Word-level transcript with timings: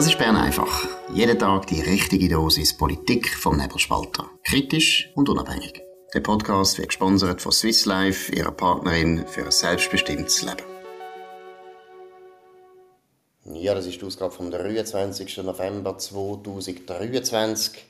Das 0.00 0.08
ist 0.08 0.16
Bern 0.16 0.36
einfach. 0.36 0.88
Jeden 1.12 1.38
Tag 1.38 1.66
die 1.66 1.82
richtige 1.82 2.30
Dosis 2.30 2.74
Politik 2.74 3.28
vom 3.36 3.58
Nebelspalter. 3.58 4.30
Kritisch 4.44 5.10
und 5.14 5.28
unabhängig. 5.28 5.82
Der 6.14 6.20
Podcast 6.20 6.78
wird 6.78 6.88
gesponsert 6.88 7.42
von 7.42 7.52
Swiss 7.52 7.84
Life, 7.84 8.34
ihrer 8.34 8.50
Partnerin 8.50 9.26
für 9.26 9.44
ein 9.44 9.50
selbstbestimmtes 9.50 10.40
Leben. 10.40 10.62
Ja, 13.44 13.74
das 13.74 13.84
ist 13.84 14.00
die 14.00 14.06
Ausgabe 14.06 14.32
vom 14.32 14.50
23. 14.50 15.36
November 15.42 15.98
2023. 15.98 17.84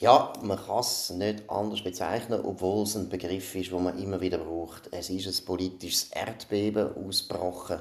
Ja, 0.00 0.34
man 0.42 0.58
kann 0.58 0.80
es 0.80 1.08
nicht 1.08 1.48
anders 1.48 1.82
bezeichnen, 1.82 2.42
obwohl 2.44 2.82
es 2.82 2.94
ein 2.94 3.08
Begriff 3.08 3.54
ist, 3.54 3.70
den 3.70 3.82
man 3.82 3.98
immer 3.98 4.20
wieder 4.20 4.36
braucht. 4.36 4.90
Es 4.92 5.08
ist 5.08 5.26
ein 5.26 5.46
politisches 5.46 6.10
Erdbeben 6.10 6.90
ausgebrochen 6.94 7.80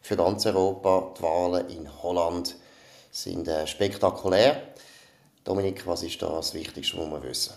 für 0.00 0.16
ganz 0.16 0.46
Europa. 0.46 1.12
Die 1.18 1.22
Wahlen 1.24 1.68
in 1.70 2.02
Holland 2.04 2.54
sind 3.10 3.48
äh, 3.48 3.66
spektakulär. 3.66 4.62
Dominik, 5.44 5.86
was 5.86 6.02
ist 6.02 6.20
da 6.20 6.28
das 6.28 6.54
Wichtigste, 6.54 6.98
was 6.98 7.10
wir 7.10 7.22
wissen? 7.22 7.54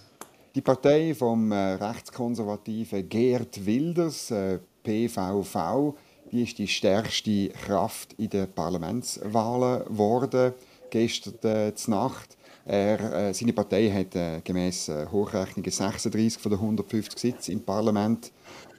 Die 0.56 0.62
Partei 0.62 1.14
vom 1.16 1.52
äh, 1.52 1.74
rechtskonservativen 1.74 3.08
Gerd 3.08 3.66
Wilders, 3.66 4.32
äh, 4.32 4.60
PVV, 4.84 5.96
die 6.32 6.44
ist 6.44 6.58
die 6.58 6.68
stärkste 6.68 7.50
Kraft 7.50 8.14
in 8.14 8.30
den 8.30 8.52
Parlamentswahlen 8.52 9.86
geworden, 9.86 10.54
gestern 10.90 11.36
äh, 11.44 11.74
Nacht. 11.88 12.38
Er, 12.66 13.30
äh, 13.30 13.34
seine 13.34 13.54
Partei 13.54 13.90
hat 13.90 14.16
äh, 14.16 14.42
gemäß 14.44 14.90
äh, 14.90 15.08
Hochrechnungen 15.12 15.72
36 15.72 16.42
von 16.42 16.52
den 16.52 16.60
150 16.60 17.20
Sitzen 17.20 17.52
im 17.54 17.64
Parlament 17.64 18.32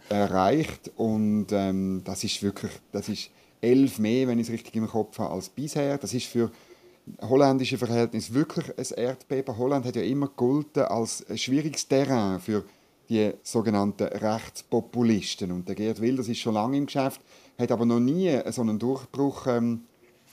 erreicht 0.09 0.91
und 0.97 1.47
ähm, 1.53 2.03
das 2.05 2.23
ist 2.23 2.43
wirklich, 2.43 2.73
das 2.93 3.09
ist 3.09 3.31
elf 3.63 3.99
mehr, 3.99 4.29
wenn 4.29 4.39
ich 4.39 4.49
es 4.49 4.53
richtig 4.53 4.77
im 4.77 4.87
Kopf 4.87 5.19
habe, 5.19 5.33
als 5.33 5.49
bisher. 5.49 5.97
Das 5.97 6.13
ist 6.13 6.27
für 6.27 6.51
holländische 7.21 7.79
Verhältnisse 7.79 8.35
wirklich 8.35 8.67
ein 8.77 8.99
Erdbeben. 9.05 9.57
Holland 9.57 9.87
hat 9.87 9.97
ja 9.97 10.03
immer 10.03 10.29
gegolten 10.29 10.83
als 10.83 11.25
schwieriges 11.37 11.89
Terrain 11.89 12.41
für 12.41 12.65
die 13.09 13.33
sogenannten 13.43 14.05
Rechtspopulisten. 14.05 15.51
Und 15.53 15.69
der 15.69 15.75
Gerd 15.75 16.01
Wilders 16.01 16.29
ist 16.29 16.39
schon 16.39 16.55
lange 16.55 16.77
im 16.77 16.87
Geschäft, 16.87 17.21
hat 17.59 17.73
aber 17.73 17.87
noch 17.87 18.01
nie 18.01 18.39
so 18.51 18.63
einen 18.63 18.79
Durchbruch 18.79 19.47
ähm, 19.47 19.83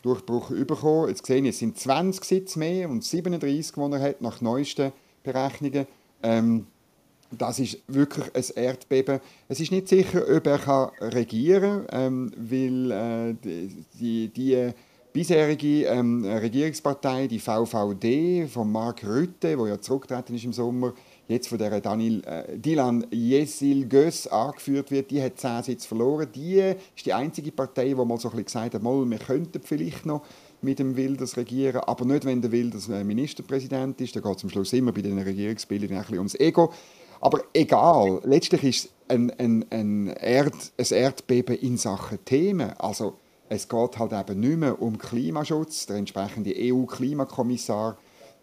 Durchbruch 0.02 0.49
bekommen. 0.49 1.09
Jetzt 1.09 1.25
sehen 1.25 1.45
es 1.45 1.59
sind 1.59 1.77
20 1.77 2.23
Sitze 2.23 2.59
mehr 2.59 2.89
und 2.89 3.03
37, 3.03 3.73
die 3.75 3.81
er 3.81 3.99
hat, 3.99 4.21
nach 4.21 4.41
neuesten 4.41 4.91
Berechnungen. 5.23 5.88
Ähm, 6.23 6.67
das 7.31 7.59
ist 7.59 7.80
wirklich 7.88 8.25
ein 8.33 8.63
Erdbeben. 8.63 9.19
Es 9.47 9.59
ist 9.59 9.72
nicht 9.72 9.88
sicher, 9.88 10.23
ob 10.35 10.47
er 10.47 10.58
kann 10.58 10.89
regieren 10.99 11.86
kann, 11.88 12.02
ähm, 12.02 12.31
weil 12.38 12.91
äh, 12.91 13.36
die, 13.99 14.30
die 14.30 14.73
bisherige 15.11 15.86
ähm, 15.86 16.23
Regierungspartei, 16.23 17.27
die 17.27 17.39
VVD 17.39 18.47
von 18.47 18.71
Mark 18.71 19.03
Rutte, 19.05 19.58
wo 19.58 19.66
ja 19.66 19.80
zurückgetreten 19.80 20.36
ist 20.36 20.45
im 20.45 20.53
Sommer, 20.53 20.94
jetzt 21.27 21.47
von 21.47 21.58
der 21.58 21.81
Daniel, 21.81 22.23
äh, 22.25 22.58
Dilan 22.58 23.05
Yesil 23.11 23.88
Göss 23.88 24.27
angeführt 24.27 24.91
wird, 24.91 25.11
die 25.11 25.21
hat 25.21 25.39
zehn 25.39 25.64
Sitze 25.64 25.88
verloren. 25.88 26.27
Die 26.33 26.59
ist 26.95 27.05
die 27.05 27.14
einzige 27.14 27.52
Partei, 27.52 27.89
die 27.89 27.95
mal 27.95 28.19
so 28.19 28.31
ein 28.31 28.43
gesagt 28.43 28.75
hat, 28.75 28.83
mal, 28.83 29.09
wir 29.09 29.17
könnten 29.17 29.61
vielleicht 29.64 30.05
noch 30.05 30.23
mit 30.61 30.80
dem 30.80 30.95
Wilders 30.95 31.38
regieren, 31.38 31.81
aber 31.86 32.05
nicht, 32.05 32.25
wenn 32.25 32.41
der 32.41 32.52
Wilders 32.52 32.89
äh, 32.89 33.03
Ministerpräsident 33.03 33.99
ist. 34.02 34.16
Da 34.16 34.19
geht 34.19 34.38
es 34.38 34.43
am 34.43 34.49
Schluss 34.49 34.73
immer 34.73 34.91
bei 34.91 35.02
den 35.02 35.17
Regierungsbildern 35.17 35.91
ein 35.91 36.02
bisschen 36.02 36.17
ums 36.17 36.36
Ego. 36.36 36.71
Aber 37.21 37.41
egal, 37.53 38.21
letztlich 38.23 38.63
ist 38.63 38.85
es 38.85 38.91
ein, 39.07 39.31
ein, 39.37 39.65
ein, 39.69 40.07
Erd, 40.07 40.53
ein 40.77 40.85
Erdbeben 40.89 41.57
in 41.57 41.77
Sachen 41.77 42.23
Themen. 42.25 42.73
Also 42.77 43.15
es 43.49 43.67
geht 43.67 43.97
halt 43.97 44.13
eben 44.13 44.39
nicht 44.39 44.57
mehr 44.57 44.81
um 44.81 44.97
Klimaschutz. 44.97 45.85
Der 45.87 45.97
entsprechende 45.97 46.53
EU-Klimakommissar 46.55 47.97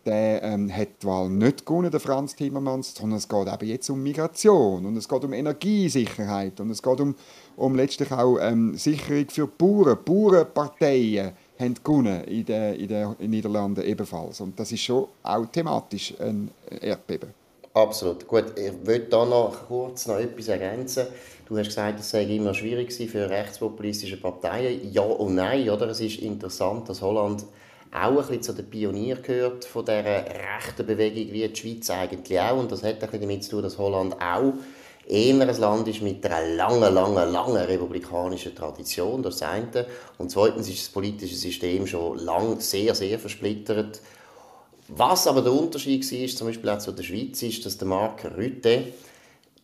der 0.07 0.43
ähm, 0.45 0.73
hat 0.75 1.03
die 1.03 1.07
Wahl 1.07 1.29
nicht 1.29 1.67
gewonnen, 1.67 1.91
der 1.91 2.01
Franz 2.01 2.37
Timmermans, 2.37 2.95
sondern 2.95 3.19
es 3.19 3.29
geht 3.29 3.53
eben 3.53 3.69
jetzt 3.69 3.91
um 3.91 4.03
Migration 4.03 4.87
und 4.87 4.97
es 4.97 5.09
geht 5.09 5.25
um 5.25 5.33
Energiesicherheit 5.33 6.61
und 6.61 6.71
es 6.71 6.81
geht 6.81 7.01
um, 7.01 7.15
um 7.57 7.75
letztlich 7.75 8.13
auch 8.13 8.39
ähm, 8.39 8.77
Sicherung 8.77 9.29
für 9.29 9.49
Bauern. 9.49 9.99
Bauernparteien 10.05 11.33
haben 11.59 11.75
gewonnen 11.83 12.25
in 12.25 12.45
den, 12.45 12.75
in 12.75 12.89
den 12.89 13.31
Niederlanden 13.31 13.85
ebenfalls 13.85 14.41
und 14.41 14.59
das 14.59 14.71
ist 14.71 14.83
schon 14.83 15.09
auch 15.25 15.47
thematisch 15.47 16.15
ein 16.21 16.51
Erdbeben. 16.81 17.46
Absolut. 17.77 18.27
Gut, 18.27 18.59
ich 18.59 18.73
würde 18.87 19.05
da 19.11 19.27
noch 19.27 19.67
kurz 19.69 20.07
noch 20.07 20.17
etwas 20.17 20.49
ergänzen. 20.49 21.09
Du 21.47 21.59
hast 21.59 21.67
gesagt, 21.67 22.01
es 22.01 22.09
sei 22.09 22.23
immer 22.23 22.55
schwierig 22.55 22.91
für 22.91 23.29
rechtspopulistische 23.29 24.17
Parteien. 24.17 24.91
Ja 24.91 25.03
und 25.03 25.35
nein, 25.35 25.69
oder? 25.69 25.87
Es 25.89 26.01
ist 26.01 26.21
interessant, 26.21 26.89
dass 26.89 27.03
Holland 27.03 27.45
auch 27.93 28.09
ein 28.13 28.17
bisschen 28.17 28.43
zu 28.43 28.53
den 28.55 28.71
Pionieren 28.71 29.23
gehört 29.23 29.67
von 29.67 29.85
dieser 29.85 30.25
rechten 30.25 30.87
Bewegung, 30.87 31.35
wie 31.35 31.47
die 31.47 31.55
Schweiz 31.55 31.91
eigentlich 31.91 32.41
auch. 32.41 32.59
Und 32.59 32.73
das 32.73 32.83
hat 32.83 32.95
ein 32.95 32.99
bisschen 33.01 33.21
damit 33.21 33.45
zu 33.45 33.51
tun, 33.51 33.63
dass 33.65 33.77
Holland 33.77 34.17
auch 34.23 34.55
eher 35.07 35.39
ein 35.39 35.61
Land 35.61 35.87
ist 35.89 36.01
mit 36.01 36.25
einer 36.25 36.57
langen, 36.57 36.95
langen, 36.95 37.31
langen 37.31 37.57
republikanischen 37.57 38.55
Tradition, 38.55 39.23
das 39.23 39.43
eine. 39.43 39.85
Und 40.17 40.31
zweitens 40.31 40.71
ist 40.71 40.87
das 40.87 40.89
politische 40.95 41.37
System 41.37 41.87
schon 41.87 42.21
lang 42.21 42.59
sehr, 42.59 42.95
sehr 42.95 43.19
versplittert. 43.19 44.01
Was 44.89 45.27
aber 45.27 45.43
der 45.43 45.53
Unterschied 45.53 46.11
war, 46.11 46.29
zum 46.29 46.47
Beispiel 46.47 46.71
auch 46.71 46.79
zu 46.79 46.93
der 46.93 47.03
Schweiz, 47.03 47.43
ist, 47.43 47.67
dass 47.67 47.79
der 47.79 47.89
Mark 47.89 48.25
Rutte 48.37 48.93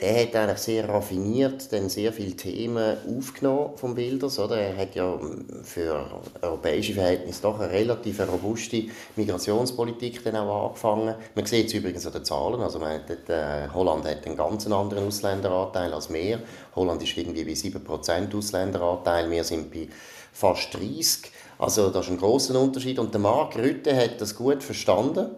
der 0.02 0.22
hat 0.22 0.34
eigentlich 0.34 0.58
sehr 0.58 0.88
raffiniert 0.88 1.72
dann 1.72 1.88
sehr 1.88 2.12
viele 2.12 2.34
Themen 2.34 2.96
aufgenommen 3.08 3.76
vom 3.76 3.96
Wilders. 3.96 4.36
Oder? 4.40 4.56
Er 4.56 4.76
hat 4.76 4.96
ja 4.96 5.16
für 5.62 6.04
europäische 6.40 6.94
Verhältnisse 6.94 7.42
doch 7.42 7.60
eine 7.60 7.70
relativ 7.70 8.18
robuste 8.20 8.86
Migrationspolitik 9.14 10.24
dann 10.24 10.34
auch 10.36 10.70
angefangen. 10.70 11.14
Man 11.36 11.46
sieht 11.46 11.68
es 11.68 11.74
übrigens 11.74 12.04
an 12.04 12.14
den 12.14 12.24
Zahlen. 12.24 12.60
Also 12.60 12.80
man 12.80 12.94
hat, 12.94 13.10
äh, 13.28 13.68
Holland 13.72 14.04
hat 14.04 14.26
einen 14.26 14.36
ganz 14.36 14.66
anderen 14.66 15.06
Ausländeranteil 15.06 15.94
als 15.94 16.12
wir. 16.12 16.40
Holland 16.74 17.00
ist 17.00 17.16
irgendwie 17.16 17.44
bei 17.44 17.52
7% 17.54 18.34
Ausländeranteil, 18.34 19.30
wir 19.30 19.44
sind 19.44 19.70
bei 19.70 19.88
fast 20.32 20.74
30%. 20.74 21.28
Also 21.62 21.90
das 21.90 22.06
ist 22.06 22.10
ein 22.10 22.18
großer 22.18 22.60
Unterschied. 22.60 22.98
Und 22.98 23.14
der 23.14 23.20
Mark 23.20 23.56
Rutte 23.56 23.94
hat 23.96 24.20
das 24.20 24.34
gut 24.34 24.64
verstanden 24.64 25.30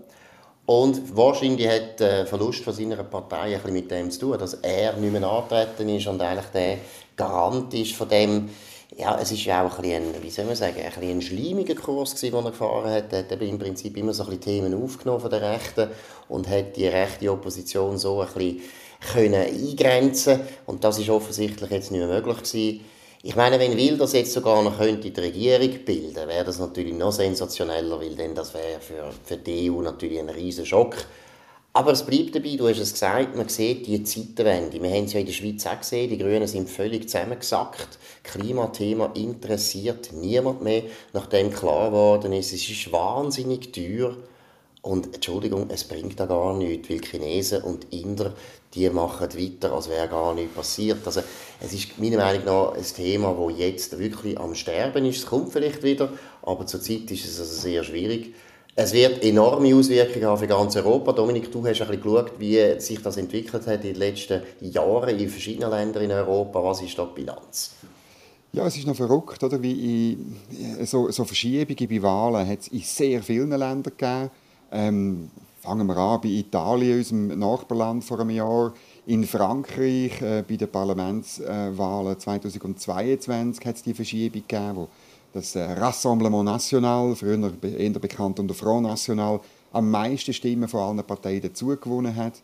und 0.64 1.14
wahrscheinlich 1.14 1.68
hat 1.68 2.00
der 2.00 2.26
Verlust 2.26 2.64
von 2.64 2.72
seiner 2.72 3.04
Partei 3.04 3.60
ein 3.62 3.72
mit 3.74 3.90
dem 3.90 4.10
zu 4.10 4.20
tun, 4.20 4.38
dass 4.38 4.54
er 4.54 4.94
nicht 4.94 5.12
mehr 5.12 5.28
antreten 5.28 5.86
ist 5.90 6.06
und 6.06 6.22
eigentlich 6.22 6.46
der 6.46 6.78
Garant 7.14 7.74
ist 7.74 7.92
von 7.92 8.08
dem, 8.08 8.48
ja, 8.96 9.18
es 9.20 9.32
ist 9.32 9.44
ja 9.44 9.66
auch 9.66 9.78
ein, 9.78 9.82
bisschen, 9.82 10.22
wie 10.22 10.30
soll 10.30 10.46
man 10.46 10.56
sagen, 10.56 10.80
ein, 10.80 11.10
ein 11.10 11.20
schleimiger 11.20 11.74
Kurs 11.74 12.14
gewesen, 12.14 12.34
den 12.34 12.44
er 12.46 12.50
gefahren 12.52 12.90
hat. 12.90 13.12
Er 13.12 13.18
hat 13.18 13.42
im 13.42 13.58
Prinzip 13.58 13.94
immer 13.94 14.14
so 14.14 14.22
ein 14.22 14.30
bisschen 14.30 14.62
Themen 14.62 14.82
aufgenommen 14.82 15.20
von 15.20 15.28
der 15.30 15.42
Rechten 15.42 15.90
und 16.30 16.48
hat 16.48 16.74
die 16.74 16.86
rechte 16.86 17.30
Opposition 17.30 17.98
so 17.98 18.22
ein 18.22 18.28
bisschen 18.28 18.62
können 19.12 19.34
eingrenzen 19.34 20.40
und 20.64 20.84
das 20.84 20.98
ist 20.98 21.10
offensichtlich 21.10 21.70
jetzt 21.70 21.90
nicht 21.90 22.00
mehr 22.00 22.08
möglich 22.08 22.38
gewesen. 22.38 22.93
Ich 23.26 23.36
meine, 23.36 23.58
wenn 23.58 23.74
Wilders 23.74 24.12
jetzt 24.12 24.34
sogar 24.34 24.62
noch 24.62 24.76
könnte 24.76 25.10
die 25.10 25.18
Regierung 25.18 25.82
bilden 25.86 26.28
wäre 26.28 26.44
das 26.44 26.58
natürlich 26.58 26.92
noch 26.92 27.10
sensationeller, 27.10 27.98
weil 27.98 28.14
dann 28.14 28.34
das 28.34 28.52
wäre 28.52 28.78
für, 28.80 29.10
für 29.24 29.38
die 29.38 29.70
EU 29.70 29.80
natürlich 29.80 30.18
ein 30.18 30.28
riesen 30.28 30.66
Schock. 30.66 30.94
Aber 31.72 31.92
es 31.92 32.02
bleibt 32.02 32.34
dabei, 32.34 32.54
du 32.56 32.68
hast 32.68 32.80
es 32.80 32.92
gesagt, 32.92 33.34
man 33.34 33.48
sieht 33.48 33.86
die 33.86 34.04
Zeitenwende. 34.04 34.82
Wir 34.82 34.90
haben 34.90 35.06
es 35.06 35.14
ja 35.14 35.20
in 35.20 35.26
der 35.26 35.32
Schweiz 35.32 35.66
auch 35.66 35.78
gesehen, 35.78 36.10
die 36.10 36.18
Grünen 36.18 36.46
sind 36.46 36.68
völlig 36.68 37.08
zusammengesackt. 37.08 37.98
Klimathema 38.24 39.12
interessiert 39.14 40.10
niemand 40.12 40.62
mehr, 40.62 40.82
nachdem 41.14 41.50
klar 41.50 41.88
geworden 41.88 42.34
ist, 42.34 42.52
es 42.52 42.68
ist 42.68 42.92
wahnsinnig 42.92 43.72
teuer. 43.72 44.18
Und 44.82 45.14
Entschuldigung, 45.14 45.70
es 45.70 45.84
bringt 45.84 46.20
da 46.20 46.26
gar 46.26 46.54
nichts, 46.54 46.90
weil 46.90 47.00
Chinesen 47.00 47.62
und 47.62 47.90
Inder 47.90 48.34
die 48.74 48.88
machen 48.90 49.28
weiter, 49.32 49.72
als 49.72 49.88
wäre 49.88 50.08
gar 50.08 50.34
nichts 50.34 50.54
passiert. 50.54 51.06
Also, 51.06 51.22
es 51.60 51.72
ist 51.72 51.98
meiner 51.98 52.16
Meinung 52.16 52.44
nach 52.44 52.74
ein 52.74 52.82
Thema, 52.82 53.36
das 53.38 53.58
jetzt 53.58 53.98
wirklich 53.98 54.38
am 54.38 54.54
Sterben 54.54 55.04
ist. 55.04 55.18
Es 55.18 55.26
kommt 55.26 55.52
vielleicht 55.52 55.82
wieder, 55.82 56.10
aber 56.42 56.66
zurzeit 56.66 57.10
ist 57.10 57.24
es 57.24 57.40
also 57.40 57.54
sehr 57.54 57.84
schwierig. 57.84 58.34
Es 58.76 58.92
wird 58.92 59.22
enorme 59.22 59.72
Auswirkungen 59.76 60.26
haben 60.26 60.38
für 60.38 60.48
ganz 60.48 60.74
Europa. 60.74 61.12
Dominik, 61.12 61.52
du 61.52 61.64
hast 61.64 61.80
ein 61.80 61.86
bisschen 61.86 62.02
geschaut, 62.02 62.32
wie 62.40 62.80
sich 62.80 63.00
das 63.00 63.16
entwickelt 63.16 63.68
hat 63.68 63.84
in 63.84 63.92
den 63.92 63.94
letzten 63.94 64.42
Jahren 64.60 65.16
in 65.16 65.28
verschiedenen 65.28 65.70
Ländern 65.70 66.02
in 66.02 66.10
Europa. 66.10 66.62
Was 66.64 66.82
ist 66.82 66.98
da 66.98 67.04
die 67.06 67.20
Bilanz? 67.20 67.70
Ja, 68.52 68.66
es 68.66 68.76
ist 68.76 68.86
noch 68.86 68.96
verrückt, 68.96 69.42
oder? 69.44 69.62
Wie 69.62 70.12
in, 70.12 70.86
so, 70.86 71.08
so 71.12 71.24
Verschiebungen 71.24 71.88
bei 71.88 72.02
Wahlen 72.02 72.48
hat 72.48 72.60
es 72.60 72.68
in 72.68 72.80
sehr 72.80 73.22
vielen 73.22 73.50
Ländern 73.50 73.82
gegeben. 73.82 74.30
Ähm, 74.72 75.30
fangen 75.64 75.86
wir 75.86 75.96
an 75.96 76.20
bei 76.20 76.28
Italien, 76.28 76.98
unserem 76.98 77.38
Nachbarland 77.38 78.04
vor 78.04 78.20
einem 78.20 78.30
Jahr. 78.30 78.74
In 79.06 79.24
Frankreich 79.24 80.20
äh, 80.20 80.44
bei 80.46 80.56
den 80.56 80.70
Parlamentswahlen 80.70 82.18
2022 82.18 83.64
hat 83.64 83.76
es 83.76 83.82
die 83.82 83.94
Verschiebung 83.94 84.42
gegeben, 84.46 84.76
wo 84.76 84.88
das 85.32 85.56
äh, 85.56 85.62
Rassemblement 85.62 86.44
National, 86.44 87.16
früher 87.16 87.50
eher 87.62 87.90
bekannt 87.92 88.38
unter 88.40 88.52
Front 88.52 88.82
National, 88.82 89.40
am 89.72 89.90
meisten 89.90 90.34
Stimmen 90.34 90.68
von 90.68 90.80
allen 90.80 91.06
Parteien 91.06 91.40
dazugewonnen 91.40 92.14
hat. 92.14 92.34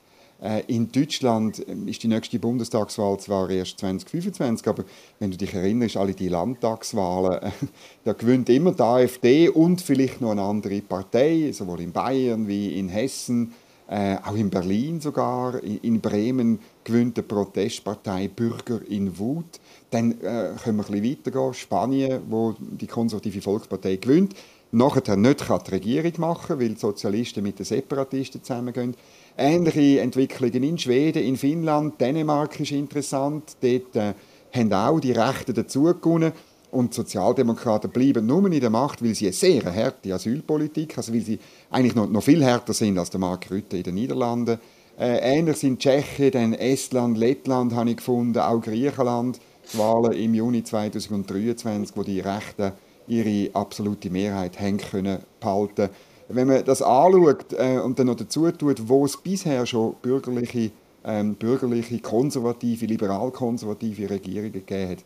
Äh, 0.42 0.62
in 0.68 0.90
Deutschland 0.90 1.62
ähm, 1.68 1.86
ist 1.86 2.02
die 2.02 2.08
nächste 2.08 2.38
Bundestagswahl 2.38 3.18
zwar 3.20 3.50
erst 3.50 3.78
2025, 3.80 4.66
aber 4.66 4.84
wenn 5.18 5.30
du 5.30 5.36
dich 5.36 5.52
erinnerst, 5.52 5.96
alle 5.96 6.14
die 6.14 6.28
Landtagswahlen, 6.28 7.42
äh, 7.42 7.50
da 8.04 8.14
gewinnt 8.14 8.48
immer 8.48 8.72
die 8.72 8.82
AfD 8.82 9.48
und 9.48 9.82
vielleicht 9.82 10.20
noch 10.20 10.30
eine 10.30 10.42
andere 10.42 10.80
Partei, 10.80 11.50
sowohl 11.52 11.82
in 11.82 11.92
Bayern 11.92 12.48
wie 12.48 12.78
in 12.78 12.88
Hessen, 12.88 13.52
äh, 13.88 14.16
auch 14.24 14.36
in 14.36 14.48
Berlin 14.48 15.00
sogar, 15.00 15.62
in, 15.62 16.00
Bremen 16.00 16.60
gewinnt 16.84 17.16
die 17.16 17.22
Protestpartei 17.22 18.28
Bürger 18.28 18.80
in 18.88 19.18
Wut. 19.18 19.60
Dann 19.90 20.12
äh, 20.12 20.54
können 20.62 20.78
wir 20.78 20.86
ein 20.86 21.02
bisschen 21.02 21.04
weitergehen, 21.04 21.54
Spanien, 21.54 22.22
wo 22.28 22.54
die 22.58 22.86
konservative 22.86 23.42
Volkspartei 23.42 23.96
gewinnt 23.96 24.34
nachher 24.72 25.16
nicht 25.16 25.40
die 25.40 25.70
Regierung 25.70 26.12
machen 26.18 26.58
weil 26.58 26.68
die 26.70 26.78
Sozialisten 26.80 27.42
mit 27.42 27.58
den 27.58 27.66
Separatisten 27.66 28.42
zusammengehen. 28.42 28.94
Ähnliche 29.36 30.00
Entwicklungen 30.00 30.62
in 30.62 30.78
Schweden, 30.78 31.22
in 31.22 31.36
Finnland, 31.36 32.00
Dänemark 32.00 32.60
ist 32.60 32.72
interessant. 32.72 33.56
Dort 33.60 33.96
äh, 33.96 34.14
haben 34.52 34.72
auch 34.72 35.00
die 35.00 35.12
Rechten 35.12 35.54
dazugewonnen. 35.54 36.32
Und 36.70 36.92
die 36.92 36.96
Sozialdemokraten 36.96 37.90
bleiben 37.90 38.26
nur 38.26 38.50
in 38.50 38.60
der 38.60 38.70
Macht, 38.70 39.02
weil 39.02 39.14
sie 39.14 39.26
eine 39.26 39.32
sehr 39.32 39.64
harte 39.74 40.14
Asylpolitik, 40.14 40.96
also 40.96 41.12
weil 41.12 41.20
sie 41.20 41.38
eigentlich 41.70 41.96
noch, 41.96 42.08
noch 42.08 42.22
viel 42.22 42.44
härter 42.44 42.72
sind 42.72 42.96
als 42.96 43.10
der 43.10 43.18
Mark 43.18 43.50
Rutte 43.50 43.76
in 43.76 43.82
den 43.82 43.94
Niederlanden. 43.94 44.60
Äh, 44.98 45.18
ähnlich 45.38 45.56
sind 45.56 45.80
Tschechien, 45.80 46.30
dann 46.30 46.54
Estland, 46.54 47.18
Lettland 47.18 47.74
habe 47.74 47.90
ich 47.90 47.96
gefunden, 47.96 48.38
auch 48.38 48.60
Griechenland. 48.60 49.40
Die 49.72 49.78
Wahlen 49.78 50.12
im 50.12 50.34
Juni 50.34 50.62
2023, 50.62 51.96
wo 51.96 52.02
die 52.02 52.20
Rechten 52.20 52.72
ihre 53.08 53.50
absolute 53.54 54.10
Mehrheit 54.10 54.60
haben 54.60 54.78
können 54.78 55.18
behalten. 55.40 55.88
Wenn 56.32 56.46
man 56.46 56.64
das 56.64 56.80
anschaut 56.80 57.52
äh, 57.52 57.78
und 57.78 57.98
dann 57.98 58.06
noch 58.06 58.16
dazu 58.16 58.50
tut, 58.52 58.88
wo 58.88 59.04
es 59.04 59.16
bisher 59.16 59.66
schon 59.66 59.94
bürgerliche, 60.00 60.70
ähm, 61.04 61.34
bürgerliche 61.34 61.98
konservative, 61.98 62.86
liberal-konservative 62.86 64.10
Regierungen 64.10 64.52
gegeben 64.52 64.90
hat, 64.90 64.98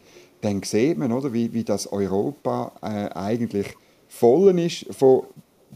dann 0.43 0.62
sieht 0.62 0.99
man, 0.99 1.12
oder, 1.12 1.32
wie, 1.32 1.53
wie 1.55 1.65
das 1.65 1.91
Europa 1.91 2.73
äh, 2.82 3.09
eigentlich 3.17 3.75
voll 4.09 4.59
ist 4.59 4.87
von 4.94 5.23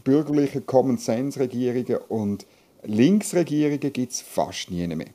bürgerlichen 0.03 0.65
Common-Sense-Regierungen 0.65 1.97
und 2.07 2.45
Linksregierungen 2.83 3.79
gibt 3.91 4.11
es 4.11 4.21
fast 4.21 4.71
nie 4.71 4.87
mehr. 4.87 5.07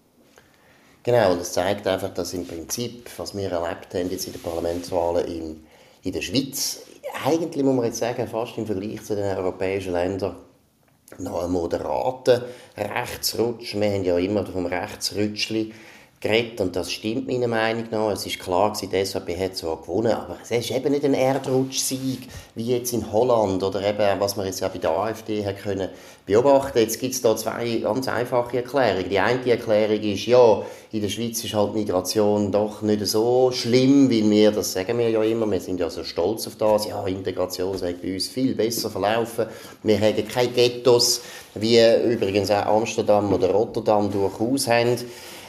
Genau, 1.05 1.33
und 1.33 1.41
das 1.41 1.53
zeigt 1.53 1.87
einfach, 1.87 2.13
dass 2.13 2.35
im 2.35 2.47
Prinzip, 2.47 3.11
was 3.19 3.37
wir 3.37 3.51
erlebt 3.51 3.95
haben 3.95 4.11
jetzt 4.11 4.27
in 4.27 4.33
den 4.33 4.43
Parlamentswahlen 4.43 5.27
in, 5.27 5.65
in 6.03 6.13
der 6.13 6.23
Schweiz, 6.23 6.83
eigentlich 7.25 7.65
muss 7.65 7.75
man 7.75 7.85
jetzt 7.85 7.99
sagen, 7.99 8.27
fast 8.27 8.59
im 8.59 8.67
Vergleich 8.67 9.03
zu 9.05 9.15
den 9.15 9.37
europäischen 9.37 9.93
Ländern 9.93 10.37
noch 11.19 11.45
einen 11.45 11.53
moderaten 11.53 12.43
Rechtsrutsch. 12.77 13.75
Wir 13.75 13.93
haben 13.93 14.05
ja 14.05 14.19
immer 14.19 14.45
vom 14.47 14.67
Rechtsrutschli 14.67 15.73
geredet 16.25 16.61
und 16.63 16.75
das 16.75 16.91
stimmt 16.91 17.29
meiner 17.29 17.49
Meinung 17.49 17.85
nach. 17.91 18.11
Es 18.11 18.25
ist 18.25 18.41
klar 18.41 18.73
gewesen, 18.73 18.91
die 18.91 19.05
SVP 19.05 19.37
hat 19.39 19.57
zwar 19.57 19.77
gewonnen, 19.77 20.13
aber 20.13 20.39
es 20.43 20.51
ist 20.51 20.71
eben 20.71 20.91
nicht 20.91 21.05
ein 21.05 21.13
Erdrutschsieg 21.13 22.29
wie 22.55 22.75
jetzt 22.75 22.95
in 22.95 23.13
Holland 23.13 23.63
oder 23.63 23.83
eben, 23.87 24.21
was 24.21 24.37
man 24.37 24.47
jetzt 24.47 24.61
ja 24.61 24.69
bei 24.69 24.79
der 24.79 24.91
AfD 24.91 25.45
hat 25.45 25.59
können 25.59 25.91
beobachten. 26.25 26.79
Jetzt 26.79 26.99
gibt 26.99 27.15
es 27.15 27.21
da 27.21 27.37
zwei 27.37 27.81
ganz 27.83 28.09
einfache 28.09 28.57
Erklärungen. 28.57 29.11
Die 29.11 29.19
eine 29.19 29.47
Erklärung 29.47 30.01
ist, 30.01 30.25
ja, 30.25 30.63
in 30.93 31.03
der 31.03 31.11
Schweiz 31.11 31.45
ist 31.45 31.53
halt 31.53 31.75
Migration 31.75 32.51
doch 32.51 32.81
nicht 32.81 33.07
so 33.07 33.51
schlimm, 33.53 34.09
wie 34.09 34.29
wir, 34.31 34.51
das 34.51 34.73
sagen 34.73 34.97
wir 34.99 35.11
ja 35.11 35.23
immer, 35.23 35.51
wir 35.51 35.61
sind 35.61 35.79
ja 35.79 35.91
so 35.91 36.05
stolz 36.05 36.47
auf 36.47 36.57
das, 36.57 36.87
ja, 36.87 37.07
Integration 37.07 37.77
sei 37.77 37.95
bei 38.01 38.15
uns 38.15 38.29
viel 38.29 38.55
besser 38.55 38.89
verlaufen, 38.89 39.47
wir 39.83 40.01
haben 40.01 40.27
keine 40.29 40.49
Ghettos, 40.49 41.21
wie 41.55 41.79
übrigens 42.11 42.51
auch 42.51 42.67
Amsterdam 42.67 43.31
oder 43.33 43.51
Rotterdam 43.51 44.11
durchaus 44.11 44.67
haben. 44.69 44.97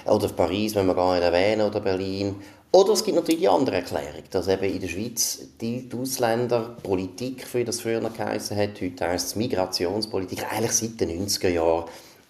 Oder 0.05 0.27
Paris, 0.29 0.75
wenn 0.75 0.85
wir 0.85 0.95
gar 0.95 1.15
nicht 1.15 1.23
erwähnen, 1.23 1.67
oder 1.67 1.79
Berlin. 1.79 2.35
Oder 2.71 2.93
es 2.93 3.03
gibt 3.03 3.15
natürlich 3.15 3.41
die 3.41 3.47
andere 3.47 3.77
Erklärung, 3.77 4.23
dass 4.31 4.47
eben 4.47 4.65
in 4.65 4.81
der 4.81 4.87
Schweiz 4.89 5.39
die, 5.61 5.89
Ausländerpolitik, 5.97 7.53
wie 7.53 7.63
das 7.63 7.79
früher 7.79 8.01
geheißen 8.01 8.57
hat, 8.57 8.81
heute 8.81 9.07
heisst 9.07 9.27
es 9.27 9.35
Migrationspolitik, 9.35 10.45
eigentlich 10.51 10.73
seit 10.73 10.99
den 10.99 11.25
90er 11.25 11.49
Jahren 11.49 11.85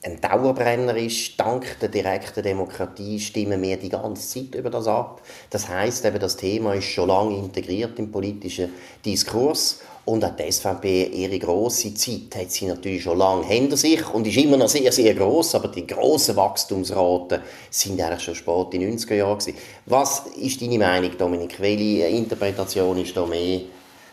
ein 0.05 0.21
Dauerbrenner 0.21 0.95
ist. 0.95 1.39
Dank 1.39 1.79
der 1.79 1.89
direkten 1.89 2.43
Demokratie 2.43 3.19
stimmen 3.19 3.61
wir 3.61 3.77
die 3.77 3.89
ganze 3.89 4.27
Zeit 4.27 4.55
über 4.55 4.69
das 4.69 4.87
ab. 4.87 5.21
Das 5.49 5.67
heißt 5.67 6.05
eben, 6.05 6.19
das 6.19 6.37
Thema 6.37 6.75
ist 6.75 6.85
schon 6.85 7.07
lange 7.07 7.37
integriert 7.37 7.97
im 7.97 8.11
politischen 8.11 8.71
Diskurs. 9.03 9.79
Und 10.05 10.23
auch 10.23 10.35
die 10.35 10.51
SVP, 10.51 11.05
ihre 11.05 11.39
grosse 11.39 11.93
Zeit 11.95 12.35
hat 12.35 12.51
sie 12.51 12.67
natürlich 12.67 13.01
schon 13.01 13.17
lange 13.17 13.43
hinter 13.45 13.75
sich 13.75 14.07
und 14.13 14.27
ist 14.27 14.37
immer 14.37 14.55
noch 14.55 14.69
sehr, 14.69 14.91
sehr 14.91 15.15
groß, 15.15 15.55
aber 15.55 15.69
die 15.69 15.87
grossen 15.87 16.35
Wachstumsraten 16.35 17.41
sind 17.71 17.99
eigentlich 17.99 18.21
schon 18.21 18.35
spät 18.35 18.73
in 18.73 18.81
den 18.81 18.99
90er 18.99 19.15
Jahren. 19.15 19.39
Was 19.87 20.23
ist 20.39 20.61
deine 20.61 20.77
Meinung, 20.77 21.17
Dominik? 21.17 21.59
Welche 21.59 22.05
Interpretation 22.05 22.99
ist 23.01 23.17
da 23.17 23.25
mehr, 23.25 23.61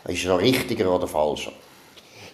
ist 0.08 0.24
da 0.24 0.36
richtiger 0.36 0.94
oder 0.94 1.06
falscher? 1.06 1.52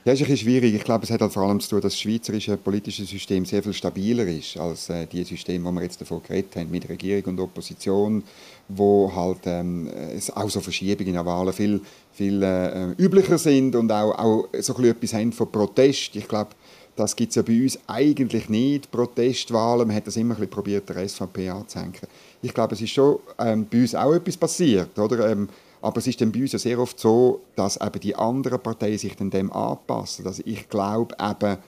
Ja, 0.09 0.15
ist 0.15 0.21
ein 0.21 0.29
bisschen 0.29 0.49
schwierig. 0.49 0.75
Ich 0.75 0.85
glaube, 0.85 1.05
es 1.05 1.11
hat 1.11 1.21
halt 1.21 1.35
vor 1.35 1.43
allem 1.43 1.61
zu 1.61 1.69
tun, 1.69 1.81
dass 1.83 1.93
das 1.93 2.01
schweizerische 2.01 2.57
politische 2.57 3.05
System 3.05 3.45
sehr 3.45 3.63
viel 3.63 3.75
stabiler 3.75 4.27
ist 4.27 4.57
als 4.57 4.89
äh, 4.89 5.07
die 5.07 5.23
Systeme, 5.23 5.63
wo 5.67 5.71
wir 5.71 5.83
jetzt 5.83 6.01
davon 6.01 6.23
geredet 6.23 6.57
haben, 6.57 6.71
mit 6.71 6.89
Regierung 6.89 7.25
und 7.25 7.41
Opposition, 7.41 8.25
wo 8.69 9.13
halt 9.15 9.41
ähm, 9.45 9.91
auch 10.35 10.49
so 10.49 10.61
Verschiebungen 10.61 11.15
in 11.15 11.27
Wahlen 11.27 11.53
viel, 11.53 11.83
viel 12.15 12.43
äh, 12.43 12.93
üblicher 12.93 13.37
sind 13.37 13.77
und 13.77 13.93
auch, 13.93 14.19
auch 14.19 14.49
so 14.59 14.75
ein 14.77 14.85
etwas 14.85 15.13
haben 15.13 15.31
von 15.31 15.53
Protest. 15.53 16.17
Ich 16.17 16.27
glaube, 16.27 16.53
das 16.97 17.15
gibt 17.15 17.29
es 17.29 17.37
ja 17.37 17.43
bei 17.43 17.61
uns 17.61 17.79
eigentlich 17.87 18.49
nicht, 18.49 18.91
Protestwahlen. 18.91 19.89
Man 19.89 19.95
hat 19.95 20.07
das 20.07 20.17
immer 20.17 20.41
ein 20.41 20.49
probiert, 20.49 20.89
der 20.89 21.07
SVP 21.07 21.51
anzuhängen. 21.51 22.01
Ich 22.41 22.55
glaube, 22.55 22.75
es 22.75 22.81
ist 22.81 22.93
schon 22.93 23.19
ähm, 23.39 23.67
bei 23.71 23.83
uns 23.83 23.95
auch 23.95 24.15
etwas 24.15 24.39
passiert. 24.39 24.99
Oder? 24.99 25.33
Ähm, 25.33 25.51
aber 25.81 25.99
es 25.99 26.07
ist 26.07 26.21
dann 26.21 26.33
bei 26.33 26.41
uns 26.41 26.53
ja 26.53 26.59
sehr 26.59 26.79
oft 26.79 26.99
so, 26.99 27.43
dass 27.57 27.81
eben 27.81 28.01
die 28.01 28.17
anderen 28.17 28.61
Parteien 28.61 28.99
sich 28.99 29.17
dann 29.17 29.31
dem 29.31 29.53
anpassen. 29.53 30.27
Also 30.27 30.43
ich 30.45 30.69
glaube 30.69 31.15
eben, 31.21 31.59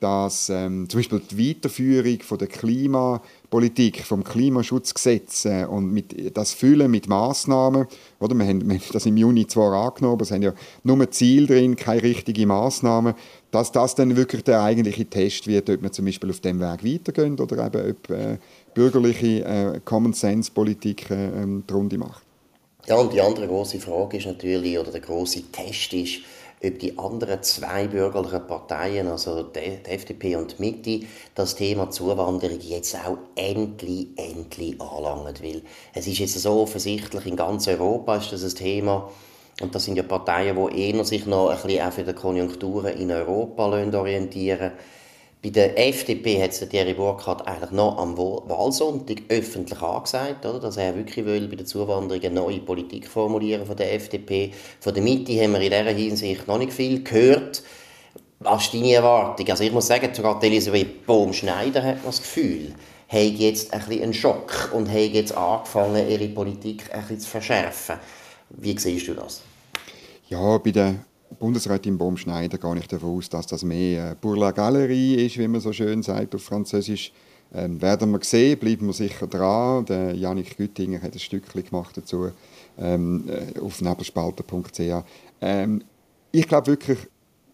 dass 0.00 0.50
ähm, 0.50 0.88
zum 0.88 0.98
Beispiel 0.98 1.20
die 1.30 1.50
Weiterführung 1.50 2.20
von 2.20 2.38
der 2.38 2.48
Klimapolitik, 2.48 4.04
vom 4.04 4.24
Klimaschutzgesetz 4.24 5.46
äh, 5.46 5.64
und 5.64 5.90
mit, 5.90 6.36
das 6.36 6.52
Füllen 6.52 6.90
mit 6.90 7.08
Massnahmen, 7.08 7.86
oder? 8.18 8.34
Wir 8.34 8.46
haben, 8.46 8.68
wir 8.68 8.76
haben 8.76 8.84
das 8.92 9.06
im 9.06 9.16
Juni 9.16 9.46
zwar 9.46 9.72
angenommen, 9.72 10.14
aber 10.14 10.22
es 10.22 10.30
haben 10.30 10.42
ja 10.42 10.52
nur 10.84 11.10
Ziel 11.10 11.46
drin, 11.46 11.76
keine 11.76 12.02
richtigen 12.02 12.48
Massnahmen, 12.48 13.14
dass 13.50 13.72
das 13.72 13.94
dann 13.94 14.16
wirklich 14.16 14.44
der 14.44 14.62
eigentliche 14.62 15.06
Test 15.06 15.46
wird, 15.46 15.70
ob 15.70 15.80
man 15.80 15.92
zum 15.92 16.04
Beispiel 16.04 16.30
auf 16.30 16.40
dem 16.40 16.60
Weg 16.60 16.84
weitergeht 16.84 17.40
oder 17.40 17.66
eben 17.66 17.90
ob 17.90 18.10
äh, 18.10 18.38
bürgerliche 18.74 19.44
äh, 19.44 19.80
Common-Sense-Politik 19.84 21.10
äh, 21.10 21.42
ähm, 21.42 21.64
die 21.68 21.72
Runde 21.72 21.96
macht. 21.96 22.25
Ja, 22.88 22.94
und 22.94 23.12
die 23.12 23.20
andere 23.20 23.48
große 23.48 23.80
Frage 23.80 24.18
ist 24.18 24.26
natürlich, 24.26 24.78
oder 24.78 24.92
der 24.92 25.00
große 25.00 25.50
Test 25.50 25.92
ist, 25.92 26.20
ob 26.64 26.78
die 26.78 26.96
anderen 26.96 27.42
zwei 27.42 27.88
bürgerlichen 27.88 28.46
Parteien, 28.46 29.08
also 29.08 29.42
die, 29.42 29.84
FDP 29.90 30.36
und 30.36 30.56
die 30.56 30.62
Mitte, 30.62 31.06
das 31.34 31.56
Thema 31.56 31.90
Zuwanderung 31.90 32.60
jetzt 32.60 32.94
auch 32.94 33.18
endlich, 33.34 34.06
endlich 34.16 34.80
anlangen 34.80 35.34
will. 35.40 35.62
Es 35.94 36.06
ist 36.06 36.18
jetzt 36.18 36.38
so 36.38 36.60
offensichtlich, 36.60 37.26
in 37.26 37.34
ganz 37.34 37.66
Europa 37.66 38.18
ist 38.18 38.32
das 38.32 38.44
ein 38.44 38.54
Thema, 38.54 39.10
und 39.60 39.74
das 39.74 39.84
sind 39.84 39.96
ja 39.96 40.04
Parteien, 40.04 40.56
die 40.56 40.80
eher 40.80 41.04
sich 41.04 41.26
noch 41.26 41.48
ein 41.48 41.56
bisschen 41.60 41.88
auch 41.88 41.92
für 41.92 42.04
die 42.04 42.12
Konjunkturen 42.12 42.96
in 42.98 43.10
Europa 43.10 43.64
orientieren 43.64 44.60
lassen. 44.60 44.95
Bei 45.42 45.50
der 45.50 45.78
FDP 45.78 46.42
hat 46.42 46.50
es 46.50 46.68
Thierry 46.68 46.94
Burkhardt 46.94 47.46
eigentlich 47.46 47.70
noch 47.70 47.98
am 47.98 48.16
Wahlsonntag 48.16 49.22
öffentlich 49.28 49.80
angesagt, 49.80 50.44
oder, 50.44 50.58
dass 50.58 50.76
er 50.76 50.96
wirklich 50.96 51.24
will, 51.24 51.46
bei 51.46 51.56
der 51.56 51.66
Zuwanderung 51.66 52.22
eine 52.22 52.34
neue 52.34 52.60
Politik 52.60 53.06
formulieren 53.06 53.66
von 53.66 53.76
der 53.76 53.92
FDP. 53.94 54.52
Von 54.80 54.94
der 54.94 55.02
Mitte 55.02 55.32
haben 55.40 55.52
wir 55.52 55.60
in 55.60 55.70
dieser 55.70 55.90
Hinsicht 55.90 56.48
noch 56.48 56.58
nicht 56.58 56.72
viel 56.72 57.04
gehört. 57.04 57.62
Was 58.40 58.64
ist 58.64 58.74
deine 58.74 58.92
Erwartung? 58.92 59.48
Also 59.48 59.64
ich 59.64 59.72
muss 59.72 59.86
sagen, 59.86 60.12
sogar 60.12 60.42
Elisabeth 60.42 61.06
Bohm-Schneider 61.06 61.82
hat 61.82 62.04
das 62.04 62.18
Gefühl, 62.18 62.74
hat 63.08 63.20
jetzt 63.20 63.72
ein 63.72 63.80
bisschen 63.80 64.02
einen 64.02 64.14
Schock 64.14 64.70
und 64.72 64.88
hat 64.88 65.12
jetzt 65.12 65.36
angefangen, 65.36 66.08
ihre 66.08 66.28
Politik 66.28 66.92
ein 66.92 67.02
bisschen 67.02 67.20
zu 67.20 67.28
verschärfen. 67.28 67.96
Wie 68.50 68.76
siehst 68.78 69.08
du 69.08 69.14
das? 69.14 69.42
Ja, 70.28 70.58
bei 70.58 70.70
der 70.72 70.96
Bundesrätin 71.38 71.98
Baumschneider 71.98 72.58
gehe 72.58 72.78
ich 72.78 72.88
davon 72.88 73.18
aus, 73.18 73.28
dass 73.28 73.46
das 73.46 73.62
mehr 73.62 74.12
äh, 74.12 74.14
pour 74.14 74.36
la 74.36 74.52
Galerie 74.52 75.26
ist, 75.26 75.38
wie 75.38 75.48
man 75.48 75.60
so 75.60 75.72
schön 75.72 76.02
sagt 76.02 76.34
auf 76.34 76.42
Französisch. 76.42 77.12
Ähm, 77.54 77.80
werden 77.80 78.10
wir 78.10 78.20
sehen, 78.22 78.58
bleiben 78.58 78.86
wir 78.86 78.92
sicher 78.92 79.26
dran. 79.26 79.84
Der 79.86 80.14
Janik 80.14 80.56
Güttinger 80.56 81.00
hat 81.02 81.12
ein 81.12 81.18
Stückchen 81.18 81.64
gemacht 81.64 81.96
dazu 81.96 82.30
ähm, 82.78 83.24
äh, 83.28 83.58
auf 83.60 83.80
nebelspalter.ch. 83.80 85.04
Ähm, 85.40 85.82
ich 86.32 86.48
glaube 86.48 86.66
wirklich, 86.68 86.98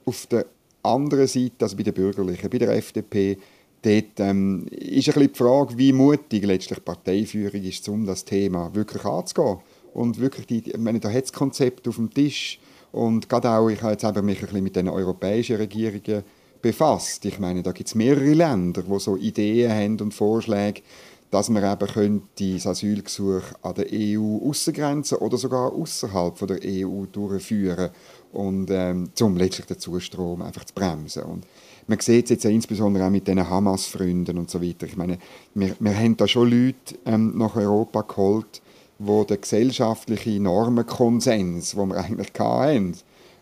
auf 0.04 0.26
der 0.26 0.46
anderen 0.82 1.26
Seite, 1.26 1.52
also 1.60 1.76
bei 1.76 1.82
den 1.82 1.94
Bürgerlichen, 1.94 2.50
bei 2.50 2.58
der 2.58 2.74
FDP, 2.76 3.38
dort 3.82 4.18
ähm, 4.18 4.66
ist 4.70 5.08
ein 5.08 5.14
bisschen 5.14 5.32
die 5.32 5.38
Frage, 5.38 5.78
wie 5.78 5.92
mutig 5.92 6.44
letztlich 6.44 6.84
Parteiführung 6.84 7.62
ist, 7.62 7.88
um 7.88 8.06
das 8.06 8.24
Thema 8.24 8.74
wirklich 8.74 9.04
anzugehen. 9.04 9.58
Und 9.92 10.18
wirklich, 10.18 10.46
die, 10.46 10.70
ich 10.70 10.78
meine, 10.78 11.00
da 11.00 11.10
hat 11.10 11.24
das 11.24 11.32
Konzept 11.32 11.86
auf 11.86 11.96
dem 11.96 12.12
Tisch, 12.12 12.58
und 12.92 13.28
gerade 13.28 13.50
auch, 13.50 13.68
ich 13.68 13.82
habe 13.82 13.92
jetzt 13.92 14.04
eben 14.04 14.24
mich 14.24 14.38
ein 14.38 14.46
bisschen 14.46 14.64
mit 14.64 14.76
den 14.76 14.88
europäischen 14.88 15.56
Regierungen 15.56 16.22
befasst. 16.60 17.24
Ich 17.24 17.38
meine, 17.38 17.62
da 17.62 17.72
gibt 17.72 17.88
es 17.88 17.94
mehrere 17.94 18.32
Länder, 18.32 18.84
wo 18.86 18.98
so 18.98 19.16
Ideen 19.16 19.72
haben 19.72 20.00
und 20.00 20.14
Vorschläge, 20.14 20.82
dass 21.30 21.48
man 21.48 21.64
eben 21.64 22.22
das 22.38 22.66
Asylgesuch 22.66 23.42
an 23.62 23.74
der 23.74 23.86
EU-Außengrenze 23.90 25.18
oder 25.20 25.38
sogar 25.38 25.72
außerhalb 25.72 26.46
der 26.46 26.58
EU 26.62 27.06
durchführen 27.06 27.90
und 28.32 28.70
ähm, 28.70 29.10
zum 29.14 29.36
letztlich 29.38 29.66
den 29.66 29.78
Zustrom 29.78 30.42
einfach 30.42 30.64
zu 30.64 30.74
bremsen. 30.74 31.22
Und 31.22 31.46
man 31.86 31.98
sieht 32.00 32.26
es 32.26 32.30
jetzt 32.30 32.44
insbesondere 32.44 33.06
auch 33.06 33.10
mit 33.10 33.26
den 33.26 33.48
Hamas-Freunden 33.48 34.38
und 34.38 34.50
so 34.50 34.62
weiter. 34.62 34.86
Ich 34.86 34.96
meine, 34.96 35.18
wir, 35.54 35.74
wir 35.80 35.96
haben 35.96 36.16
da 36.16 36.28
schon 36.28 36.50
Leute 36.50 36.98
ähm, 37.06 37.36
nach 37.36 37.56
Europa 37.56 38.02
geholt, 38.02 38.61
wo 39.04 39.24
der 39.24 39.38
gesellschaftliche 39.38 40.40
Normenkonsens, 40.40 41.72
den 41.72 41.88
wir 41.88 41.96
eigentlich 41.96 42.30
hatten, 42.38 42.96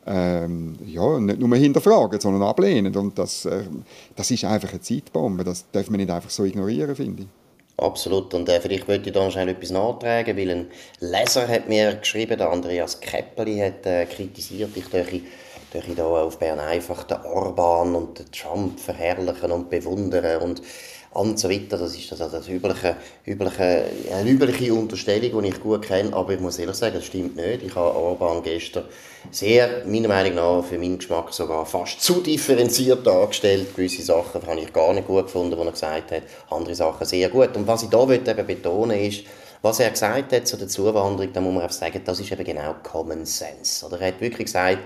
ähm, 0.07 0.77
ja, 0.87 1.21
nicht 1.21 1.39
nur 1.39 1.57
hinterfragen, 1.57 2.21
sondern 2.21 2.43
ablehnen. 2.43 2.95
Und 2.97 3.19
das, 3.19 3.45
äh, 3.45 3.65
das 4.17 4.31
ist 4.31 4.45
einfach 4.45 4.71
eine 4.71 4.81
Zeitbombe. 4.81 5.45
Das 5.45 5.67
darf 5.73 5.91
man 5.91 6.01
nicht 6.01 6.11
einfach 6.11 6.31
so 6.31 6.45
ignorieren, 6.45 6.97
finde 6.97 7.23
ich. 7.23 7.29
Absolut. 7.77 8.35
Und 8.35 8.49
äh, 8.49 8.61
vielleicht 8.61 8.89
wollte 8.89 9.09
ich 9.09 9.15
da 9.15 9.31
schnell 9.31 9.49
etwas 9.49 9.71
nachtragen, 9.71 10.37
weil 10.37 10.51
ein 10.51 10.67
Leser 11.01 11.49
hat 11.49 11.69
mir 11.69 11.95
geschrieben, 11.95 12.37
der 12.37 12.51
Andreas 12.51 13.01
Keppeli 13.01 13.59
hat 13.59 13.87
äh, 13.87 14.05
kritisiert, 14.07 14.71
ich 14.75 14.87
dürfe, 14.87 15.21
dürfe 15.73 15.95
da 15.95 16.05
auf 16.05 16.39
Bern 16.39 16.59
einfach 16.59 17.05
den 17.05 17.19
Orban 17.23 17.95
und 17.95 18.19
den 18.19 18.31
Trump 18.33 18.79
verherrlichen 18.79 19.51
und 19.51 19.71
bewundern 19.71 20.43
und 20.43 20.61
und 21.13 21.39
so 21.39 21.51
weiter. 21.51 21.77
Das 21.77 21.97
ist 21.97 22.11
also 22.13 22.29
das 22.29 22.49
übliche, 22.49 22.97
übliche, 23.27 23.85
eine 24.13 24.31
übliche 24.31 24.73
Unterstellung, 24.73 25.43
die 25.43 25.49
ich 25.49 25.61
gut 25.61 25.83
kenne, 25.83 26.13
aber 26.15 26.35
ich 26.35 26.41
muss 26.41 26.59
ehrlich 26.59 26.77
sagen, 26.77 26.95
das 26.95 27.07
stimmt 27.07 27.37
nicht. 27.37 27.63
Ich 27.63 27.75
habe 27.75 27.95
Orban 27.95 28.43
gestern 28.43 28.85
sehr, 29.31 29.85
meiner 29.87 30.09
Meinung 30.09 30.35
nach, 30.37 30.65
für 30.65 30.79
meinen 30.79 30.99
Geschmack 30.99 31.33
sogar 31.33 31.67
fast 31.67 32.01
zu 32.01 32.21
differenziert 32.21 33.07
dargestellt. 33.07 33.75
Gewisse 33.75 34.03
Sachen 34.03 34.47
habe 34.47 34.61
ich 34.61 34.73
gar 34.73 34.93
nicht 34.93 35.07
gut 35.07 35.27
gefunden, 35.27 35.57
die 35.57 35.67
er 35.67 35.73
gesagt 35.73 36.13
hat, 36.13 36.23
andere 36.49 36.75
Sachen 36.75 37.07
sehr 37.07 37.29
gut. 37.29 37.57
Und 37.57 37.67
was 37.67 37.83
ich 37.83 37.89
da 37.89 38.03
eben 38.09 38.47
betonen 38.47 38.99
ist, 38.99 39.25
was 39.63 39.81
er 39.81 39.91
gesagt 39.91 40.33
hat 40.33 40.47
zu 40.47 40.57
der 40.57 40.69
Zuwanderung, 40.69 41.33
da 41.33 41.41
muss 41.41 41.53
man 41.53 41.63
einfach 41.65 41.77
sagen, 41.77 42.01
das 42.05 42.19
ist 42.21 42.33
eben 42.33 42.45
genau 42.45 42.77
Common 42.83 43.27
Sense. 43.27 43.85
Oder 43.85 44.01
er 44.01 44.09
hat 44.09 44.21
wirklich 44.21 44.47
gesagt, 44.47 44.79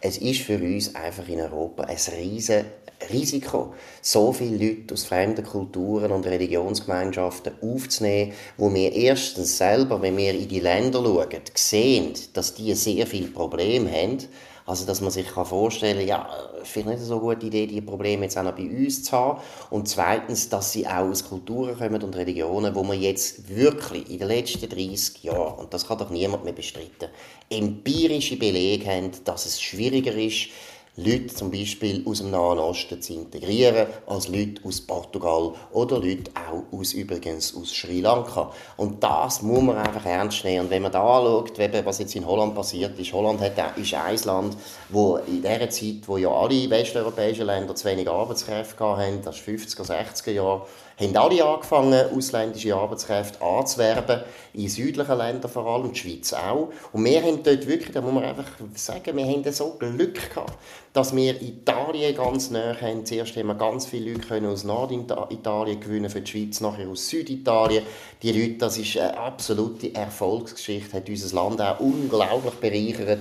es 0.00 0.18
ist 0.18 0.42
für 0.42 0.56
uns 0.56 0.94
einfach 0.94 1.28
in 1.28 1.40
Europa 1.40 1.82
ein 1.84 1.96
riesen 2.16 2.64
Risiko, 3.12 3.74
so 4.02 4.32
viele 4.32 4.56
Leute 4.56 4.94
aus 4.94 5.04
fremden 5.04 5.44
Kulturen 5.44 6.12
und 6.12 6.26
Religionsgemeinschaften 6.26 7.54
aufzunehmen, 7.62 8.32
wo 8.56 8.72
wir 8.72 8.92
erstens 8.92 9.58
selber, 9.58 10.00
wenn 10.02 10.16
wir 10.16 10.34
in 10.34 10.48
die 10.48 10.60
Länder 10.60 11.02
schauen, 11.02 11.40
sehen, 11.54 12.12
dass 12.32 12.54
die 12.54 12.74
sehr 12.74 13.06
viele 13.06 13.28
Probleme 13.28 13.90
haben. 13.90 14.18
Also, 14.66 14.86
dass 14.86 15.00
man 15.00 15.10
sich 15.10 15.28
vorstellen 15.28 15.98
kann, 15.98 16.06
ja, 16.06 16.28
vielleicht 16.62 16.86
nicht 16.86 17.00
so 17.00 17.14
eine 17.14 17.22
gute 17.22 17.46
Idee, 17.46 17.66
diese 17.66 17.82
Probleme 17.82 18.24
jetzt 18.24 18.38
auch 18.38 18.44
noch 18.44 18.54
bei 18.54 18.68
uns 18.68 19.02
zu 19.02 19.12
haben. 19.12 19.40
Und 19.70 19.88
zweitens, 19.88 20.48
dass 20.48 20.70
sie 20.70 20.86
auch 20.86 21.08
aus 21.08 21.28
Kulturen 21.28 21.76
kommen 21.76 22.00
und 22.00 22.14
Religionen, 22.14 22.72
wo 22.76 22.84
man 22.84 23.00
jetzt 23.00 23.48
wirklich 23.48 24.08
in 24.08 24.18
den 24.18 24.28
letzten 24.28 24.68
30 24.68 25.24
Jahren, 25.24 25.58
und 25.58 25.74
das 25.74 25.88
kann 25.88 25.98
doch 25.98 26.10
niemand 26.10 26.44
mehr 26.44 26.52
bestreiten, 26.52 27.08
empirische 27.48 28.36
Belege 28.36 28.86
haben, 28.86 29.10
dass 29.24 29.46
es 29.46 29.60
schwieriger 29.60 30.14
ist, 30.14 30.50
Leute 30.96 31.28
zum 31.28 31.52
Beispiel 31.52 32.04
aus 32.04 32.18
dem 32.18 32.32
Nahen 32.32 32.58
Osten 32.58 33.00
zu 33.00 33.14
integrieren, 33.14 33.86
als 34.06 34.26
Leute 34.26 34.60
aus 34.64 34.80
Portugal 34.80 35.52
oder 35.72 36.00
Leute 36.00 36.32
auch 36.34 36.76
aus, 36.76 36.94
übrigens 36.94 37.54
aus 37.54 37.70
Sri 37.70 38.00
Lanka. 38.00 38.52
Und 38.76 39.02
das 39.02 39.40
muss 39.40 39.62
man 39.62 39.76
einfach 39.76 40.04
ernst 40.04 40.44
nehmen. 40.44 40.64
Und 40.64 40.70
wenn 40.70 40.82
man 40.82 40.90
da 40.90 41.18
anschaut, 41.18 41.52
was 41.84 42.00
jetzt 42.00 42.16
in 42.16 42.26
Holland 42.26 42.56
passiert 42.56 42.98
ist, 42.98 43.12
Holland 43.12 43.40
hat, 43.40 43.78
ist 43.78 43.94
ein 43.94 44.18
Land, 44.24 44.56
wo 44.88 45.16
in 45.18 45.42
der 45.42 45.70
Zeit, 45.70 46.06
wo 46.06 46.16
ja 46.16 46.28
alle 46.28 46.68
westeuropäischen 46.68 47.46
Länder 47.46 47.74
zu 47.76 47.86
wenig 47.86 48.08
Arbeitskräfte 48.08 48.84
hatten, 48.84 49.22
das 49.22 49.38
ist 49.38 49.48
50er, 49.48 49.86
60er 49.86 50.32
Jahre, 50.32 50.66
haben 51.00 51.16
alle 51.16 51.44
angefangen, 51.44 52.10
ausländische 52.14 52.74
Arbeitskräfte 52.74 53.42
anzuwerben, 53.42 54.22
in 54.52 54.68
südlichen 54.68 55.16
Ländern 55.16 55.50
vor 55.50 55.66
allem, 55.66 55.92
die 55.92 55.98
Schweiz 55.98 56.32
auch. 56.32 56.70
Und 56.92 57.04
wir 57.04 57.22
haben 57.22 57.42
dort 57.42 57.66
wirklich, 57.66 57.92
da 57.92 58.00
muss 58.02 58.12
man 58.12 58.24
einfach 58.24 58.44
sagen, 58.74 59.16
wir 59.16 59.24
haben 59.24 59.50
so 59.52 59.76
Glück 59.78 60.30
gehabt, 60.30 60.58
dass 60.92 61.14
wir 61.14 61.40
Italien 61.40 62.14
ganz 62.14 62.50
nah 62.50 62.76
haben. 62.80 63.06
Zuerst 63.06 63.36
haben 63.36 63.46
wir 63.46 63.54
ganz 63.54 63.86
viele 63.86 64.12
Leute 64.12 64.26
können 64.26 64.46
aus 64.46 64.64
Norditalien 64.64 65.80
gewinnen 65.80 66.10
für 66.10 66.20
die 66.20 66.30
Schweiz, 66.30 66.60
nachher 66.60 66.88
aus 66.88 67.08
Süditalien. 67.08 67.84
Die 68.22 68.32
Leute, 68.32 68.58
das 68.58 68.76
ist 68.76 68.98
eine 68.98 69.16
absolute 69.16 69.94
Erfolgsgeschichte, 69.94 70.96
hat 70.96 71.08
unser 71.08 71.34
Land 71.34 71.60
auch 71.62 71.80
unglaublich 71.80 72.54
bereichert 72.54 73.20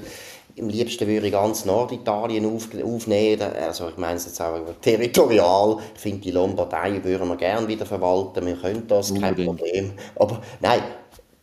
am 0.60 0.70
liebsten 0.70 1.08
würde 1.08 1.28
ich 1.28 1.34
ganz 1.34 1.66
Norditalien 1.66 2.46
auf, 2.46 2.68
aufnehmen. 2.84 3.42
Also 3.42 3.90
ich 3.90 3.98
meine 3.98 4.16
es 4.16 4.26
jetzt 4.26 4.42
auch 4.42 4.60
territorial. 4.82 5.78
Ich 5.96 6.02
finde, 6.02 6.22
die 6.22 6.32
Lombardei 6.32 7.04
würden 7.04 7.28
wir 7.28 7.38
gerne 7.38 7.68
wieder 7.68 7.86
verwalten. 7.86 8.46
Wir 8.46 8.56
können 8.56 8.88
das, 8.88 9.14
kein 9.14 9.36
Problem. 9.36 9.94
Aber 10.16 10.42
nein, 10.60 10.82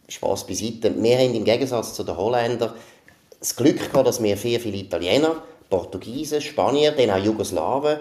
Spaß 0.08 0.46
beiseite. 0.46 0.94
Wir 0.96 1.18
haben 1.18 1.34
im 1.34 1.44
Gegensatz 1.44 1.94
zu 1.94 2.04
den 2.04 2.16
Holländern 2.16 2.72
das 3.38 3.54
Glück 3.54 3.90
gehabt, 3.90 4.06
dass 4.06 4.22
wir 4.22 4.36
sehr 4.36 4.60
viele 4.60 4.78
Italiener, 4.78 5.42
Portugiesen, 5.68 6.40
Spanier, 6.40 6.92
dann 6.92 7.10
auch 7.10 7.24
Jugoslawen 7.24 7.98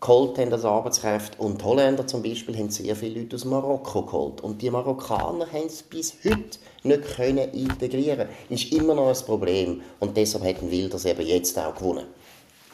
geholt 0.00 0.38
haben 0.38 0.52
als 0.52 0.64
Arbeitskräfte. 0.64 1.38
Und 1.38 1.60
die 1.60 1.64
Holländer 1.64 2.06
zum 2.06 2.22
Beispiel 2.22 2.56
haben 2.56 2.70
sehr 2.70 2.94
viele 2.94 3.20
Leute 3.20 3.36
aus 3.36 3.44
Marokko 3.44 4.02
geholt. 4.02 4.40
Und 4.40 4.62
die 4.62 4.70
Marokkaner 4.70 5.46
haben 5.46 5.66
es 5.66 5.82
bis 5.82 6.14
heute 6.24 6.58
nicht 6.84 7.16
können 7.16 7.50
integrieren 7.52 8.28
Das 8.48 8.62
ist 8.62 8.72
immer 8.72 8.94
noch 8.94 9.08
ein 9.08 9.24
Problem. 9.26 9.80
Und 9.98 10.16
deshalb 10.16 10.44
hat 10.44 10.70
Wilders 10.70 11.04
eben 11.04 11.26
jetzt 11.26 11.58
auch 11.58 11.74
gewonnen. 11.74 12.06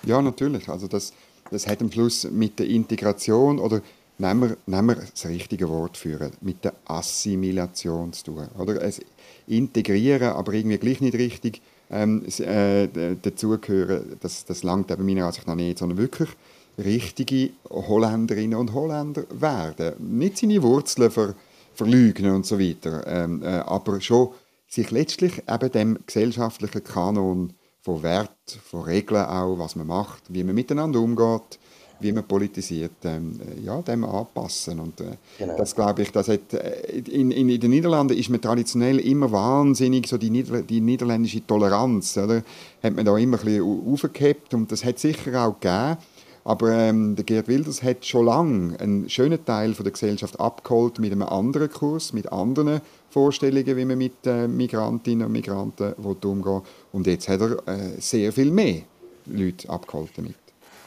Ja, 0.06 0.20
natürlich. 0.20 0.68
Also 0.68 0.86
das, 0.86 1.12
das 1.50 1.66
hat 1.66 1.80
am 1.80 1.90
Schluss 1.90 2.24
mit 2.30 2.58
der 2.58 2.66
Integration 2.66 3.58
oder 3.58 3.80
nehmen 4.18 4.50
wir, 4.50 4.56
nehmen 4.66 4.88
wir 4.88 5.06
das 5.10 5.26
richtige 5.26 5.68
Wort 5.68 5.96
führen, 5.96 6.32
mit 6.42 6.64
der 6.64 6.74
Assimilation 6.84 8.12
zu 8.12 8.24
tun. 8.24 8.48
Oder? 8.58 8.82
Es 8.82 9.00
integrieren, 9.46 10.28
aber 10.28 10.52
irgendwie 10.52 10.78
gleich 10.78 11.00
nicht 11.00 11.14
richtig 11.14 11.62
ähm, 11.90 12.24
äh, 12.38 12.88
dazugehören, 13.20 14.16
das, 14.20 14.44
das 14.44 14.62
langt 14.62 14.90
eben 14.90 15.04
meiner 15.04 15.26
Ansicht 15.26 15.46
nach 15.46 15.54
nicht, 15.54 15.78
sondern 15.78 15.98
wirklich 15.98 16.30
richtige 16.78 17.50
Holländerinnen 17.70 18.58
und 18.58 18.72
Holländer 18.72 19.24
werden. 19.30 19.94
Nicht 20.18 20.38
seine 20.38 20.62
Wurzeln 20.62 21.10
ver, 21.10 21.34
verleugnen 21.74 22.34
und 22.34 22.46
so 22.46 22.58
weiter, 22.58 23.06
ähm, 23.06 23.42
äh, 23.42 23.46
aber 23.46 24.00
schon 24.00 24.30
sich 24.68 24.90
letztlich 24.90 25.42
eben 25.48 25.72
dem 25.72 25.98
gesellschaftlichen 26.06 26.84
Kanon 26.84 27.52
von 27.80 28.02
Wert, 28.02 28.30
von 28.64 28.82
Regeln 28.82 29.24
auch, 29.24 29.58
was 29.58 29.76
man 29.76 29.86
macht, 29.86 30.22
wie 30.28 30.42
man 30.42 30.54
miteinander 30.54 31.00
umgeht, 31.00 31.58
wie 32.00 32.12
man 32.12 32.24
politisiert, 32.24 32.92
ähm, 33.04 33.40
äh, 33.40 33.64
ja, 33.64 33.80
dem 33.82 34.04
anpassen. 34.04 34.80
Und 34.80 35.00
äh, 35.00 35.16
genau. 35.38 35.56
das 35.56 35.74
glaube 35.74 36.02
ich, 36.02 36.10
das 36.10 36.28
hat, 36.28 36.52
äh, 36.54 36.98
in, 36.98 37.30
in, 37.30 37.48
in, 37.48 37.60
den 37.60 37.70
Niederlanden 37.70 38.16
ist 38.16 38.30
man 38.30 38.40
traditionell 38.40 38.98
immer 38.98 39.30
wahnsinnig, 39.30 40.08
so 40.08 40.18
die, 40.18 40.30
Nieder 40.30 40.62
die 40.62 40.80
niederländische 40.80 41.46
Toleranz, 41.46 42.16
oder? 42.16 42.42
hat 42.82 42.94
man 42.94 43.04
da 43.04 43.16
immer 43.16 43.38
ein 43.38 43.44
bisschen 43.44 43.92
aufgehebt 43.92 44.54
und 44.54 44.72
das 44.72 44.84
hat 44.84 44.98
sicher 44.98 45.46
auch 45.46 45.60
gegeben. 45.60 45.96
Aber 46.44 46.70
ähm, 46.72 47.16
der 47.16 47.24
Gerd 47.24 47.48
Wilders 47.48 47.82
hat 47.82 48.04
schon 48.04 48.26
lange 48.26 48.78
einen 48.78 49.08
schönen 49.08 49.42
Teil 49.44 49.74
von 49.74 49.84
der 49.84 49.92
Gesellschaft 49.92 50.38
abgeholt 50.38 50.98
mit 50.98 51.10
einem 51.10 51.22
anderen 51.22 51.70
Kurs, 51.70 52.12
mit 52.12 52.30
anderen 52.30 52.82
Vorstellungen, 53.08 53.76
wie 53.76 53.84
man 53.86 53.96
mit 53.96 54.26
äh, 54.26 54.46
Migrantinnen 54.46 55.26
und 55.26 55.32
Migranten 55.32 55.94
umgehen 55.94 56.62
Und 56.92 57.06
jetzt 57.06 57.28
hat 57.28 57.40
er 57.40 57.66
äh, 57.66 57.98
sehr 57.98 58.30
viel 58.30 58.50
mehr 58.50 58.82
Leute 59.26 59.70
abgeholt 59.70 60.10
damit. 60.16 60.34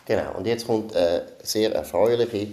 Genau, 0.06 0.38
und 0.38 0.46
jetzt 0.46 0.68
kommt 0.68 0.96
eine 0.96 1.24
sehr 1.42 1.74
erfreuliche 1.74 2.50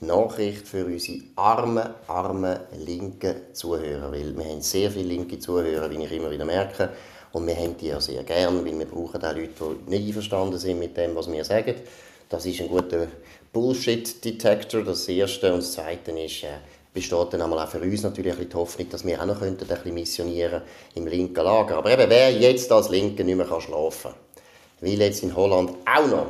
Nachricht 0.00 0.66
für 0.68 0.86
unsere 0.86 1.18
armen, 1.34 1.88
armen 2.06 2.56
linken 2.78 3.34
Zuhörer. 3.52 4.12
Weil 4.12 4.36
wir 4.36 4.44
haben 4.44 4.60
sehr 4.60 4.90
viele 4.90 5.08
linke 5.08 5.38
Zuhörer, 5.40 5.90
wie 5.90 6.02
ich 6.02 6.12
immer 6.12 6.30
wieder 6.30 6.44
merke. 6.44 6.90
Und 7.32 7.48
wir 7.48 7.56
haben 7.56 7.76
die 7.76 7.88
ja 7.88 8.00
sehr 8.00 8.22
gern, 8.22 8.64
weil 8.64 8.78
wir 8.78 8.86
brauchen 8.86 9.22
auch 9.22 9.34
Leute, 9.34 9.50
die 9.86 9.90
nicht 9.90 10.06
einverstanden 10.06 10.58
sind 10.58 10.78
mit 10.78 10.96
dem, 10.96 11.16
was 11.16 11.30
wir 11.30 11.44
sagen. 11.44 11.74
Das 12.28 12.46
ist 12.46 12.60
ein 12.60 12.68
guter 12.68 13.08
Bullshit-Detector, 13.52 14.82
das 14.82 15.08
Erste. 15.08 15.52
Und 15.52 15.60
das 15.60 15.72
Zweite 15.72 16.10
ist, 16.12 16.42
äh, 16.42 16.58
besteht 16.92 17.32
dann 17.32 17.42
auch 17.42 17.68
für 17.68 17.80
uns 17.80 18.02
natürlich 18.02 18.34
die 18.36 18.54
Hoffnung, 18.54 18.88
dass 18.88 19.04
wir 19.04 19.20
auch 19.20 19.26
noch 19.26 19.42
ein 19.42 19.56
bisschen 19.56 19.94
missionieren 19.94 20.62
im 20.94 21.06
linken 21.06 21.44
Lager. 21.44 21.76
Aber 21.78 21.92
eben, 21.92 22.08
wer 22.08 22.32
jetzt 22.32 22.70
als 22.70 22.88
Linke 22.88 23.24
nicht 23.24 23.36
mehr 23.36 23.46
schlafen 23.46 24.12
kann, 24.12 24.14
weil 24.80 25.00
jetzt 25.00 25.22
in 25.22 25.34
Holland 25.34 25.70
auch 25.84 26.06
noch 26.06 26.26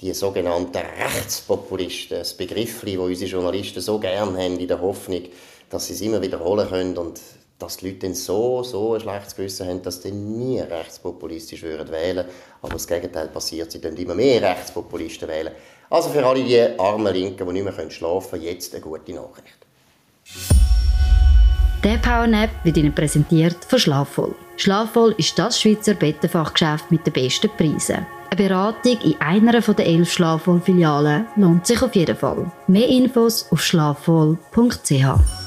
die 0.00 0.14
sogenannten 0.14 0.76
Rechtspopulisten, 0.76 2.18
das 2.18 2.34
Begriff, 2.34 2.80
das 2.84 2.96
unsere 2.96 3.30
Journalisten 3.30 3.80
so 3.80 3.98
gerne 3.98 4.42
haben, 4.42 4.58
in 4.58 4.68
der 4.68 4.80
Hoffnung, 4.80 5.24
dass 5.68 5.86
sie 5.86 5.92
es 5.92 6.00
immer 6.00 6.22
wiederholen 6.22 6.68
können 6.68 6.96
und 6.96 7.20
dass 7.60 7.76
die 7.76 7.88
Leute 7.88 8.00
dann 8.00 8.14
so, 8.14 8.62
so 8.62 8.94
ein 8.94 9.00
schlechtes 9.00 9.36
Gewissen 9.36 9.68
haben, 9.68 9.82
dass 9.82 10.02
sie 10.02 10.10
nie 10.10 10.60
rechtspopulistisch 10.60 11.62
würden 11.62 11.90
wählen 11.90 12.24
Aber 12.62 12.72
das 12.72 12.86
Gegenteil 12.86 13.28
passiert, 13.28 13.70
sie 13.70 13.80
dann 13.80 13.96
immer 13.96 14.14
mehr 14.14 14.42
Rechtspopulisten 14.42 15.28
wählen. 15.28 15.52
Also 15.88 16.08
für 16.10 16.24
alle 16.24 16.42
die 16.42 16.60
armen 16.78 17.12
Linken, 17.12 17.46
die 17.46 17.52
nicht 17.52 17.64
mehr 17.64 17.90
schlafen 17.90 18.30
können, 18.30 18.42
jetzt 18.42 18.74
eine 18.74 18.82
gute 18.82 19.12
Nachricht. 19.12 19.58
Der 21.82 21.96
Powernap 21.96 22.50
wird 22.62 22.76
Ihnen 22.76 22.94
präsentiert 22.94 23.64
von 23.64 23.78
Schlafvoll. 23.78 24.34
Schlafvoll 24.56 25.14
ist 25.16 25.38
das 25.38 25.58
Schweizer 25.60 25.94
Bettenfachgeschäft 25.94 26.90
mit 26.90 27.06
den 27.06 27.14
besten 27.14 27.50
Preisen. 27.56 28.06
Eine 28.30 28.48
Beratung 28.48 28.98
in 29.02 29.20
einer 29.20 29.60
der 29.60 29.86
elf 29.86 30.12
Schlafwohl-Filialen 30.12 31.26
lohnt 31.36 31.66
sich 31.66 31.82
auf 31.82 31.94
jeden 31.94 32.16
Fall. 32.16 32.52
Mehr 32.68 32.86
Infos 32.86 33.46
auf 33.50 33.62
schlafwohl.ch. 33.62 35.39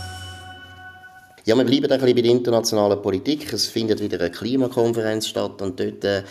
Ja, 1.45 1.57
wir 1.57 1.65
bleiben 1.65 1.91
ein 1.91 1.99
bisschen 1.99 2.15
bei 2.15 2.21
der 2.21 2.31
internationalen 2.31 3.01
Politik. 3.01 3.51
Es 3.51 3.67
findet 3.67 3.99
wieder 3.99 4.17
eine 4.17 4.31
Klimakonferenz 4.31 5.27
statt 5.27 5.61
und 5.61 5.77
dort 5.77 6.01
äh, 6.05 6.23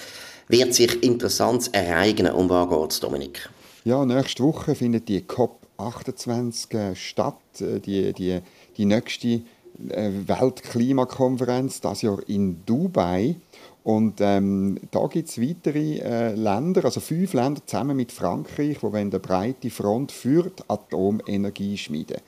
wird 0.49 0.73
sich 0.73 1.03
Interessantes 1.03 1.69
ereignen. 1.69 2.33
Um 2.33 2.49
was 2.49 2.71
geht 2.71 2.93
es, 2.93 3.01
Dominik? 3.01 3.51
Ja, 3.85 4.07
nächste 4.07 4.43
Woche 4.43 4.75
findet 4.75 5.11
die 5.11 5.21
COP28 5.21 6.93
äh, 6.93 6.97
statt, 6.97 7.35
äh, 7.61 7.79
die, 7.81 8.15
die, 8.15 8.41
die 8.79 8.85
nächste 8.87 9.29
äh, 9.29 10.11
Weltklimakonferenz, 10.27 11.83
das 11.83 12.01
Jahr 12.01 12.27
in 12.27 12.65
Dubai. 12.65 13.37
Und 13.85 14.15
ähm, 14.21 14.79
da 14.93 15.09
gibt 15.09 15.29
es 15.29 15.39
weitere 15.39 15.99
äh, 15.99 16.35
Länder, 16.35 16.87
also 16.87 17.01
fünf 17.01 17.35
Länder 17.35 17.61
zusammen 17.67 17.99
mit 17.99 18.13
Frankreich, 18.13 18.79
die 18.81 18.97
eine 18.97 19.19
breite 19.19 19.69
Front 19.69 20.11
für 20.11 20.45
die 20.45 20.63
Atomenergie 20.69 21.77
schmieden. 21.77 22.19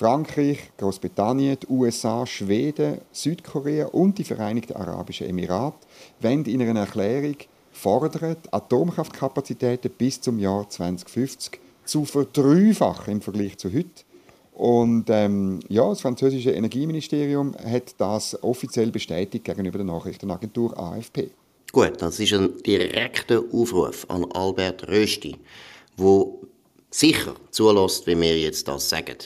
Frankreich, 0.00 0.70
Großbritannien, 0.78 1.58
die 1.60 1.66
USA, 1.70 2.24
Schweden, 2.24 3.02
Südkorea 3.12 3.88
und 3.88 4.16
die 4.16 4.24
Vereinigten 4.24 4.72
Arabischen 4.72 5.28
Emirate 5.28 5.76
wollen 6.20 6.46
in 6.46 6.62
einer 6.62 6.80
Erklärung 6.80 7.36
fordern, 7.70 8.38
Atomkraftkapazitäten 8.50 9.90
bis 9.90 10.18
zum 10.18 10.38
Jahr 10.38 10.70
2050 10.70 11.60
zu 11.84 12.06
verdreifachen 12.06 13.12
im 13.12 13.20
Vergleich 13.20 13.58
zu 13.58 13.70
heute. 13.74 14.04
Und 14.54 15.10
ähm, 15.10 15.60
ja, 15.68 15.86
das 15.90 16.00
französische 16.00 16.52
Energieministerium 16.52 17.54
hat 17.62 17.94
das 17.98 18.42
offiziell 18.42 18.90
bestätigt 18.90 19.44
gegenüber 19.44 19.76
der 19.76 19.86
Nachrichtenagentur 19.86 20.78
AFP. 20.78 21.30
Gut, 21.72 22.00
das 22.00 22.18
ist 22.18 22.32
ein 22.32 22.62
direkter 22.62 23.42
Aufruf 23.52 24.06
an 24.08 24.24
Albert 24.32 24.88
Rösti, 24.88 25.36
wo 25.98 26.40
sicher 26.88 27.34
zulässt, 27.50 28.06
wie 28.06 28.18
wir 28.18 28.38
jetzt 28.38 28.66
das 28.66 28.88
sagen. 28.88 29.18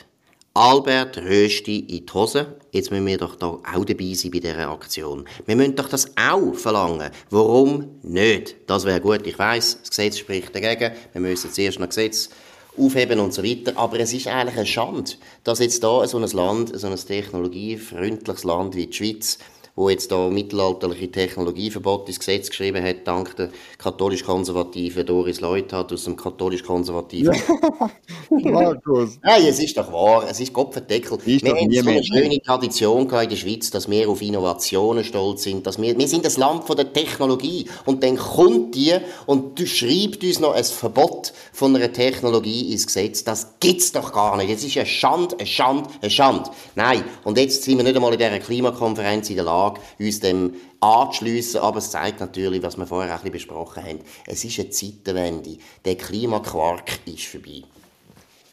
Albert 0.57 1.19
Rösti 1.19 1.81
in 1.81 2.07
die 2.07 2.13
Hose. 2.13 2.47
Jetzt 2.71 2.93
müssen 2.93 3.07
wir 3.07 3.19
doch 3.19 3.35
da 3.35 3.47
auch 3.47 3.85
dabei 3.85 4.15
sein 4.15 4.31
bei 4.31 4.39
dieser 4.39 4.71
Aktion. 4.71 5.25
Wir 5.47 5.57
müssen 5.57 5.75
doch 5.75 5.89
das 5.89 6.13
auch 6.17 6.55
verlangen. 6.55 7.11
Warum 7.31 7.99
nicht? 8.05 8.55
Das 8.69 8.85
wäre 8.85 9.01
gut. 9.01 9.27
Ich 9.27 9.37
weiß, 9.37 9.81
das 9.81 9.91
Gesetz 9.91 10.19
spricht 10.19 10.55
dagegen. 10.55 10.95
Wir 11.11 11.21
müssen 11.21 11.53
zuerst 11.53 11.81
noch 11.81 11.89
Gesetz 11.89 12.29
aufheben 12.77 13.19
und 13.19 13.35
so 13.35 13.43
weiter. 13.43 13.77
Aber 13.77 13.99
es 13.99 14.13
ist 14.13 14.29
eigentlich 14.29 14.57
eine 14.57 14.67
Schande, 14.67 15.11
dass 15.43 15.59
jetzt 15.59 15.83
da 15.83 16.07
so 16.07 16.19
ein 16.19 16.31
Land, 16.31 16.79
so 16.79 16.87
ein 16.87 16.95
technologiefreundliches 16.95 18.45
Land 18.45 18.77
wie 18.77 18.87
die 18.87 18.93
Schweiz, 18.93 19.39
wo 19.77 19.91
jetzt 19.91 20.13
da 20.13 20.31
mittelalterliche 20.31 21.11
Technologieverbot 21.11 22.09
ins 22.09 22.21
Gesetz 22.21 22.49
geschrieben 22.49 22.85
hat, 22.85 23.07
dank 23.07 23.35
der 23.37 23.51
katholisch-konservativen 23.79 25.05
Doris 25.05 25.41
Leuthard 25.41 25.93
aus 25.93 26.05
dem 26.05 26.17
katholisch-konservativen... 26.17 27.35
Markus! 28.31 29.19
Nein, 29.23 29.47
es 29.49 29.59
ist 29.59 29.77
doch 29.77 29.93
wahr, 29.93 30.27
es 30.31 30.39
ist 30.39 30.53
Kopfendeckel. 30.53 31.19
Wir 31.25 31.51
haben 31.51 31.73
so 31.73 31.89
eine 31.89 32.05
schöne 32.05 32.41
Tradition 32.41 33.03
in 33.03 33.29
der 33.29 33.37
Schweiz, 33.37 33.71
dass 33.71 33.91
wir 33.91 34.09
auf 34.09 34.23
Innovationen 34.23 35.03
stolz 35.03 35.43
sind, 35.43 35.67
dass 35.67 35.81
wir, 35.81 35.99
wir 35.99 36.09
sind 36.09 36.25
das 36.25 36.37
Land 36.37 36.65
von 36.65 36.77
der 36.77 36.93
Technologie 36.93 37.67
und 37.85 38.03
dann 38.05 38.17
kommt 38.17 38.77
die 38.77 38.95
und 39.27 39.59
du 39.59 39.67
schreibt 39.67 40.23
uns 40.23 40.39
noch 40.39 40.55
ein 40.55 40.65
Verbot 40.65 41.33
von 41.53 41.75
einer 41.75 41.93
Technologie 41.93 42.73
ins 42.73 42.87
Gesetz. 42.87 43.25
Das 43.25 43.55
gibt's 43.59 43.91
doch 43.91 44.13
gar 44.13 44.37
nicht. 44.37 44.51
Es 44.51 44.65
ist 44.65 44.77
eine 44.77 44.87
Schande, 44.87 45.37
eine 45.39 45.47
Schande, 45.47 45.91
eine 46.01 46.11
Schande. 46.11 46.51
Nein, 46.77 47.03
und 47.25 47.39
jetzt 47.39 47.65
sind 47.65 47.77
wir 47.77 47.85
nicht 47.85 47.97
einmal 47.97 48.13
in 48.13 48.19
dieser 48.19 48.39
Klimakonferenz 48.39 49.31
in 49.31 49.37
der 49.37 49.45
Lage, 49.45 49.64
Lage, 49.65 49.81
uns 49.99 50.21
dem 50.21 50.55
anzuschliessen. 50.81 51.61
Aber 51.61 51.79
es 51.79 51.91
zeigt 51.91 52.21
natürlich, 52.21 52.63
was 52.63 52.77
wir 52.77 52.87
vorher 52.87 53.15
auch 53.15 53.25
ein 53.25 53.33
besprochen 53.33 53.83
haben. 53.85 53.99
Es 54.27 54.45
ist 54.45 54.59
eine 54.59 54.71
Zeitenwende. 54.71 55.59
Der 55.85 55.97
Klimaquark 55.97 57.01
ist 57.07 57.25
vorbei. 57.25 57.63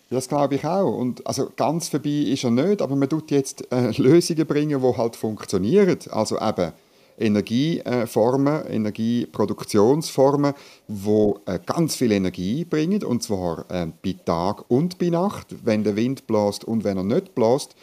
Das 0.10 0.28
glaube 0.28 0.56
ich 0.56 0.66
auch. 0.66 0.98
Und 0.98 1.26
also 1.26 1.50
ganz 1.56 1.88
vorbei 1.88 2.10
ist 2.10 2.44
er 2.44 2.52
nicht, 2.52 2.82
aber 2.82 2.96
man 2.96 3.08
tut 3.08 3.32
jetzt 3.32 3.72
äh, 3.72 3.92
Lösungen 3.98 4.46
bringen, 4.46 4.82
die 4.82 4.98
halt 4.98 5.16
funktionieren. 5.16 5.98
Also 6.10 6.38
eben 6.38 6.74
Energieformen, 7.18 8.66
Energieproduktionsformen, 8.68 10.54
die 10.88 11.34
äh, 11.46 11.60
ganz 11.66 11.96
viel 11.96 12.12
Energie 12.12 12.66
bringen, 12.66 13.04
und 13.04 13.24
zwar 13.24 13.66
äh, 13.70 13.88
bei 14.04 14.16
Tag 14.26 14.70
und 14.70 14.98
bei 14.98 15.10
Nacht, 15.10 15.56
wenn 15.64 15.84
der 15.84 15.96
Wind 15.96 16.28
bläst 16.28 16.66
und 16.66 16.84
wenn 16.84 16.98
er 16.98 17.04
nicht 17.04 17.36
bläst 17.36 17.76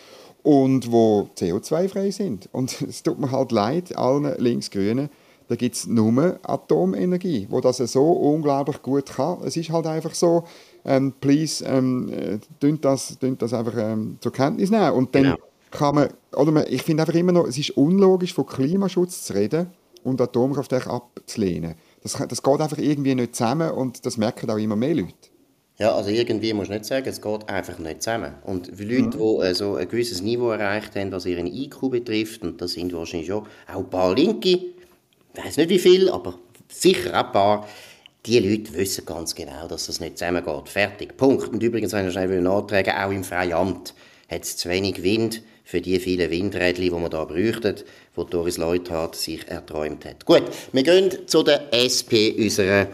und 0.49 0.91
wo 0.91 1.29
CO2-frei 1.37 2.11
sind. 2.11 2.49
Und 2.53 2.81
es 2.89 3.03
tut 3.03 3.19
mir 3.19 3.31
halt 3.31 3.53
leid, 3.53 3.95
allen 3.95 4.35
Linksgrünen, 4.39 5.11
da 5.47 5.57
gibt 5.57 5.77
es 5.77 5.87
nur 5.87 6.39
Atomenergie, 6.43 7.47
wo 7.51 7.61
das 7.61 7.77
so 7.79 8.13
unglaublich 8.13 8.81
gut 8.81 9.07
kann. 9.07 9.39
Es 9.45 9.59
ist 9.59 9.71
halt 9.71 9.87
einfach 9.87 10.15
so, 10.15 10.45
ähm, 10.87 11.13
please, 11.21 11.63
ähm, 11.67 12.11
äh, 12.11 12.39
das, 12.81 13.19
das 13.21 13.53
einfach 13.53 13.75
ähm, 13.77 14.17
zur 14.21 14.33
Kenntnis 14.33 14.71
nehmen. 14.71 14.93
Und 14.93 15.15
dann 15.15 15.23
genau. 15.25 15.37
kann 15.71 15.95
man, 15.95 16.09
oder 16.35 16.51
man, 16.51 16.65
ich 16.69 16.83
finde 16.83 17.03
einfach 17.03 17.15
immer 17.15 17.33
noch, 17.33 17.47
es 17.47 17.59
ist 17.59 17.71
unlogisch, 17.77 18.33
von 18.33 18.47
Klimaschutz 18.47 19.25
zu 19.25 19.35
reden 19.35 19.69
und 20.03 20.19
Atomkraftwerke 20.21 20.91
abzulehnen. 20.91 21.75
Das, 22.03 22.15
das 22.27 22.43
geht 22.43 22.61
einfach 22.61 22.79
irgendwie 22.79 23.15
nicht 23.15 23.37
zusammen 23.37 23.71
und 23.71 24.05
das 24.07 24.17
merken 24.17 24.51
auch 24.51 24.57
immer 24.57 24.77
mehr 24.77 24.95
Leute. 24.95 25.13
Ja, 25.81 25.95
also 25.95 26.11
irgendwie 26.11 26.53
muss 26.53 26.67
du 26.67 26.75
nicht 26.75 26.87
sagen, 26.87 27.09
es 27.09 27.23
geht 27.23 27.49
einfach 27.49 27.79
nicht 27.79 28.03
zusammen. 28.03 28.35
Und 28.43 28.67
für 28.75 28.83
Leute, 28.83 29.17
mhm. 29.17 29.38
die 29.41 29.47
äh, 29.47 29.55
so 29.55 29.77
ein 29.77 29.88
gewisses 29.88 30.23
Niveau 30.23 30.51
erreicht 30.51 30.97
haben, 30.97 31.12
was 31.12 31.25
ihren 31.25 31.47
IQ 31.47 31.91
betrifft, 31.91 32.43
und 32.43 32.61
das 32.61 32.73
sind 32.73 32.93
wahrscheinlich 32.93 33.29
schon 33.29 33.47
auch 33.73 33.79
ein 33.79 33.88
paar 33.88 34.14
Linke, 34.14 34.49
ich 34.49 35.45
weiß 35.45 35.57
nicht 35.57 35.71
wie 35.71 35.79
viel, 35.79 36.09
aber 36.09 36.35
sicher 36.69 37.14
ein 37.14 37.31
paar, 37.31 37.69
die 38.27 38.41
Leute 38.41 38.75
wissen 38.75 39.07
ganz 39.07 39.37
genau, 39.37 39.69
dass 39.69 39.87
das 39.87 40.01
nicht 40.01 40.19
zusammengeht. 40.19 40.69
Fertig. 40.69 41.17
Punkt. 41.17 41.49
Und 41.49 41.62
übrigens, 41.62 41.93
wenn 41.93 42.09
ich 42.09 42.12
schnell 42.12 42.41
nachtragen 42.43 42.95
auch 42.95 43.12
im 43.12 43.23
Freiamt 43.23 43.95
hat 44.29 44.43
es 44.43 44.57
zu 44.57 44.69
wenig 44.69 45.03
Wind 45.03 45.43
für 45.64 45.81
die 45.81 45.99
vielen 46.01 46.31
Windräder, 46.31 46.81
die 46.81 46.91
man 46.91 47.11
da 47.11 47.25
bräuchten, 47.25 47.77
die 48.17 48.31
Doris 48.31 48.59
Leuthard 48.59 49.14
sich 49.14 49.47
erträumt 49.49 50.05
hat. 50.05 50.27
Gut, 50.27 50.43
wir 50.73 50.83
gehen 50.83 51.11
zu 51.27 51.43
der 51.43 51.73
SP, 51.73 52.35
unserer 52.37 52.88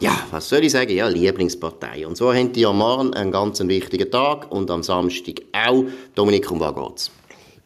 ja, 0.00 0.26
was 0.30 0.48
soll 0.48 0.64
ich 0.64 0.72
sagen? 0.72 0.90
Ja, 0.92 1.08
Lieblingspartei. 1.08 2.06
Und 2.06 2.16
so 2.16 2.32
haben 2.32 2.52
die 2.52 2.64
am 2.64 2.78
Morgen 2.78 3.12
einen 3.12 3.30
ganz 3.30 3.60
wichtigen 3.60 4.10
Tag 4.10 4.50
und 4.50 4.70
am 4.70 4.82
Samstag 4.82 5.42
auch. 5.52 5.84
Dominik, 6.14 6.50
um 6.50 6.58
was 6.58 6.74
geht's? 6.74 7.10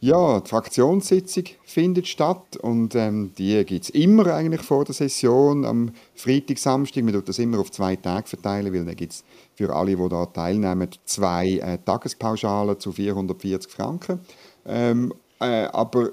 Ja, 0.01 0.41
die 0.41 0.49
Fraktionssitzung 0.49 1.45
findet 1.63 2.07
statt 2.07 2.57
und 2.61 2.93
ähm, 2.93 3.31
die 3.37 3.63
gibt 3.63 3.85
es 3.85 3.89
immer 3.89 4.27
eigentlich 4.27 4.61
vor 4.61 4.83
der 4.83 4.93
Session 4.93 5.65
am 5.65 5.93
Freitag, 6.13 6.59
Samstag. 6.59 7.03
Man 7.03 7.13
tut 7.13 7.29
das 7.29 7.39
immer 7.39 7.59
auf 7.59 7.71
zwei 7.71 7.95
Tage 7.95 8.27
verteilen, 8.27 8.73
weil 8.73 8.85
dann 8.85 8.95
gibt 8.95 9.13
es 9.13 9.23
für 9.55 9.73
alle, 9.73 9.95
die 9.95 10.09
da 10.09 10.25
teilnehmen, 10.25 10.89
zwei 11.05 11.53
äh, 11.53 11.77
Tagespauschalen 11.83 12.79
zu 12.79 12.91
440 12.91 13.71
Franken. 13.71 14.19
Ähm, 14.65 15.13
äh, 15.39 15.67
aber 15.71 16.11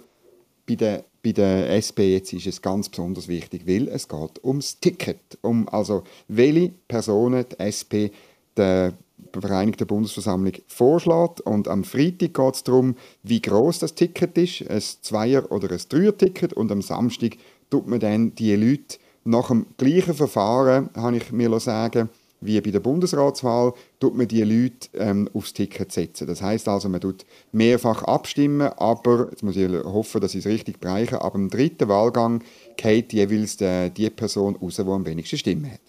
bei 0.67 0.77
der 0.77 1.05
bei 1.23 1.33
der 1.33 1.71
SP 1.71 2.13
jetzt 2.15 2.33
ist 2.33 2.47
es 2.47 2.63
ganz 2.63 2.89
besonders 2.89 3.29
wichtig, 3.29 3.67
weil 3.67 3.89
es 3.89 4.09
geht 4.09 4.45
ums 4.45 4.81
Ticket, 4.81 5.39
um 5.41 5.69
also 5.69 6.03
welche 6.29 6.73
Personen 6.89 7.45
die 7.49 7.61
SP 7.63 8.11
der 8.57 8.93
Vereinigten 9.33 9.87
Bundesversammlung 9.87 10.53
vorschlägt. 10.67 11.41
Und 11.43 11.69
am 11.69 11.85
Freitag 11.85 12.35
geht 12.35 12.55
es 12.55 12.65
darum, 12.65 12.97
wie 13.23 13.41
groß 13.41 13.79
das 13.79 13.95
Ticket 13.95 14.37
ist, 14.37 14.69
ein 14.69 14.83
Zweier- 15.01 15.51
oder 15.51 15.71
ein 15.71 15.81
Dreier-Ticket. 15.89 16.53
Und 16.53 16.71
am 16.71 16.83
Samstag 16.83 17.37
tut 17.71 17.87
man 17.87 18.01
dann 18.01 18.35
die 18.35 18.55
Leute 18.55 18.99
nach 19.25 19.49
dem 19.49 19.67
gleichen 19.79 20.15
Verfahren, 20.15 20.91
habe 20.95 21.17
ich 21.17 21.33
mir 21.33 21.59
sagen 21.61 22.11
wie 22.43 22.61
bei 22.61 22.71
der 22.71 22.81
Bundesratswahl, 22.81 23.73
tut 24.01 24.15
man 24.17 24.29
die 24.29 24.43
Leute 24.43 24.89
ähm, 24.95 25.29
aufs 25.33 25.53
Ticket 25.53 25.93
setzen. 25.93 26.27
Das 26.27 26.43
heißt 26.43 26.69
also, 26.69 26.89
man 26.89 27.01
tut 27.01 27.25
mehrfach 27.53 28.03
abstimmen, 28.03 28.69
aber, 28.77 29.29
jetzt 29.31 29.43
muss 29.43 29.57
ich 29.57 29.71
hoffen, 29.85 30.21
dass 30.21 30.35
ich 30.35 30.45
es 30.45 30.53
richtig 30.53 30.81
bereiche, 30.81 31.21
aber 31.21 31.37
im 31.37 31.49
dritten 31.49 31.89
Wahlgang 31.89 32.43
geht 32.77 33.13
jeweils 33.13 33.57
die, 33.57 33.91
die 33.91 34.11
Person 34.11 34.57
raus, 34.57 34.77
die 34.77 34.83
am 34.83 35.07
wenigsten 35.07 35.39
Stimmen 35.39 35.71
hat. 35.71 35.81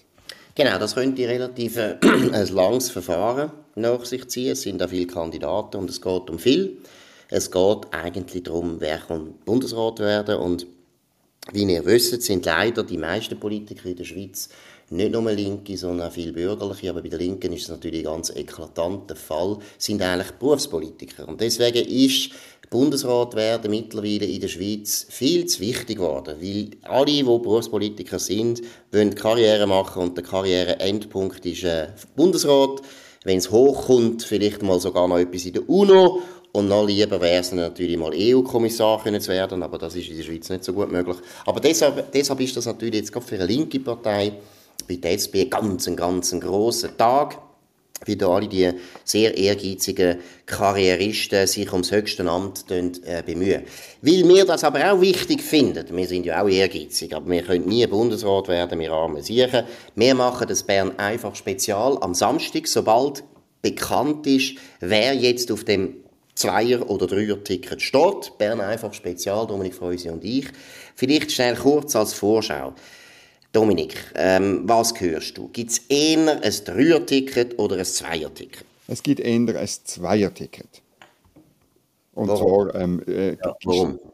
Genau, 0.56 0.78
das 0.78 0.94
könnte 0.94 1.28
relativ 1.28 1.78
äh, 1.78 1.98
ein 2.32 2.48
langes 2.48 2.92
Verfahren 2.92 3.52
nach 3.76 4.06
sich 4.06 4.28
ziehen. 4.28 4.52
Es 4.52 4.62
sind 4.62 4.80
da 4.80 4.88
viele 4.88 5.08
Kandidaten 5.08 5.78
und 5.78 5.89
es 5.89 6.00
geht 6.00 6.30
um 6.30 6.38
viel. 6.38 6.78
Es 7.30 7.50
geht 7.50 7.88
eigentlich 7.92 8.44
darum, 8.44 8.76
wer 8.80 9.00
kann 9.00 9.34
Bundesrat 9.46 10.00
werden 10.00 10.38
und 10.38 10.68
wie 11.52 11.63
ihr 11.63 11.86
wisst, 11.86 12.22
sind 12.22 12.46
leider 12.46 12.84
die 12.84 12.98
meisten 12.98 13.39
Politiker 13.39 13.89
in 13.89 13.98
der 13.98 14.06
Schweiz 14.06 14.50
nicht 14.89 15.12
nur 15.12 15.32
Linke, 15.32 15.78
sondern 15.78 16.08
auch 16.10 16.13
viele 16.13 16.34
Bürgerliche, 16.34 16.89
aber 16.89 17.02
bei 17.02 17.10
den 17.10 17.19
Linken 17.19 17.54
ist 17.54 17.63
es 17.63 17.69
natürlich 17.69 18.02
ein 18.02 18.13
ganz 18.13 18.30
eklatanter 18.30 19.15
Fall, 19.15 19.58
sind 19.78 20.02
eigentlich 20.02 20.32
Berufspolitiker. 20.32 21.28
Und 21.28 21.41
deswegen 21.41 21.88
ist 21.88 22.32
Bundesrat 22.74 23.36
werden 23.36 23.69
mittlerweile 23.69 24.26
in 24.26 24.41
der 24.41 24.48
Schweiz 24.48 25.06
viel 25.08 25.46
zu 25.46 25.60
wichtig 25.60 25.98
geworden, 25.98 26.38
weil 26.41 26.72
alle, 26.82 27.06
die 27.06 27.22
Berufspolitiker 27.22 28.17
sind, 28.17 28.63
wollen 28.91 29.13
Karriere 29.13 29.67
machen 29.67 30.02
und 30.02 30.17
der 30.17 30.24
Karriereendpunkt 30.24 31.46
ist 31.46 31.65
äh, 31.65 31.89
Bundesrat. 32.15 32.82
Wenn 33.26 33.38
es 33.38 33.52
hochkommt, 33.52 34.24
vielleicht 34.24 34.63
mal 34.63 34.80
sogar 34.80 35.08
noch 35.08 35.19
etwas 35.19 35.46
in 35.46 35.54
der 35.54 35.69
UNO 35.69 36.24
und 36.52 36.67
noch 36.67 36.88
lieber 36.88 37.22
wäre 37.22 37.41
es 37.41 37.52
natürlich 37.52 37.96
mal 37.96 38.12
EU-Kommissar 38.12 39.04
zu 39.19 39.30
werden, 39.30 39.62
aber 39.62 39.78
das 39.78 39.96
ist 39.96 40.10
in 40.10 40.17
der 40.17 40.24
Schweiz 40.24 40.50
nicht 40.50 40.63
so 40.63 40.74
gut 40.74 40.91
möglich. 40.91 41.17
Aber 41.46 41.60
deshalb, 41.60 42.12
deshalb 42.12 42.39
ist 42.39 42.58
das 42.58 42.65
natürlich 42.65 42.96
jetzt 42.96 43.12
gerade 43.12 43.26
für 43.28 43.36
eine 43.36 43.46
linke 43.46 43.80
Partei 43.82 44.34
bei 44.88 44.96
der 44.96 45.13
SP 45.17 45.50
ganz, 45.50 45.88
einen 45.88 45.98
ganz 45.98 46.32
grossen 46.39 46.98
Tag 46.98 47.38
wie 48.06 48.15
da 48.15 48.28
alle 48.28 48.48
die 48.48 48.72
sehr 49.04 49.38
ehrgeizigen 49.38 50.17
Karrieristen 50.46 51.48
sich 51.48 51.72
ums 51.72 51.91
höchste 51.91 52.28
Amt 52.30 52.65
äh, 52.69 53.24
bemühen. 53.26 53.63
Weil 54.02 54.28
wir 54.28 54.46
das 54.46 54.63
aber 54.63 54.91
auch 54.91 55.02
wichtig 55.02 55.41
finden, 55.41 55.86
wir 55.96 56.08
sind 56.08 56.26
ja 56.26 56.43
auch 56.43 56.50
ehrgeizig, 56.50 57.15
aber 57.15 57.30
wir 57.30 57.43
können 57.43 57.67
nie 57.67 57.86
Bundesrat 57.88 58.48
werden, 58.48 58.80
wir 58.80 58.91
armen 58.91 59.22
Siechen. 59.22 59.63
Wir 59.96 60.15
machen 60.15 60.48
das 60.48 60.63
Bern 60.63 60.98
einfach 60.98 61.36
spezial 61.36 61.98
am 62.02 62.13
Samstag, 62.13 62.67
sobald 62.67 63.24
bekannt 63.62 64.28
ist, 64.28 64.56
wer 64.80 65.13
jetzt 65.13 65.52
auf 65.52 65.63
dem 65.63 65.96
Zweier- 66.36 66.89
oder 66.89 67.08
Dreier-Ticket 67.08 67.82
steht. 67.82 68.38
Bern 68.38 68.60
einfach 68.60 68.93
spezial, 68.93 69.46
Dominik 69.48 69.76
Freusi 69.76 70.10
und 70.10 70.24
ich. 70.26 70.48
Vielleicht 70.96 71.32
schnell 71.32 71.56
kurz 71.56 71.96
als 71.96 72.13
Vorschau. 72.13 72.74
Dominik, 73.54 73.94
ähm, 74.16 74.62
was 74.63 75.00
hörst 75.00 75.38
du? 75.38 75.48
Gibt 75.50 75.70
es 75.70 75.78
eher 75.88 76.42
ein 76.42 76.54
Dreier-Ticket 76.66 77.60
oder 77.60 77.78
ein 77.78 77.86
Zweier-Ticket? 77.86 78.66
Es 78.88 79.04
gibt 79.04 79.20
eher 79.20 79.36
ein 79.36 79.68
Zweier-Ticket. 79.68 80.82
Und 82.16 82.30
warum? 82.30 82.70
zwar... 82.70 82.82
Ähm, 82.82 83.04
äh, 83.08 83.34
ja, 83.34 83.56
warum? 83.63 84.00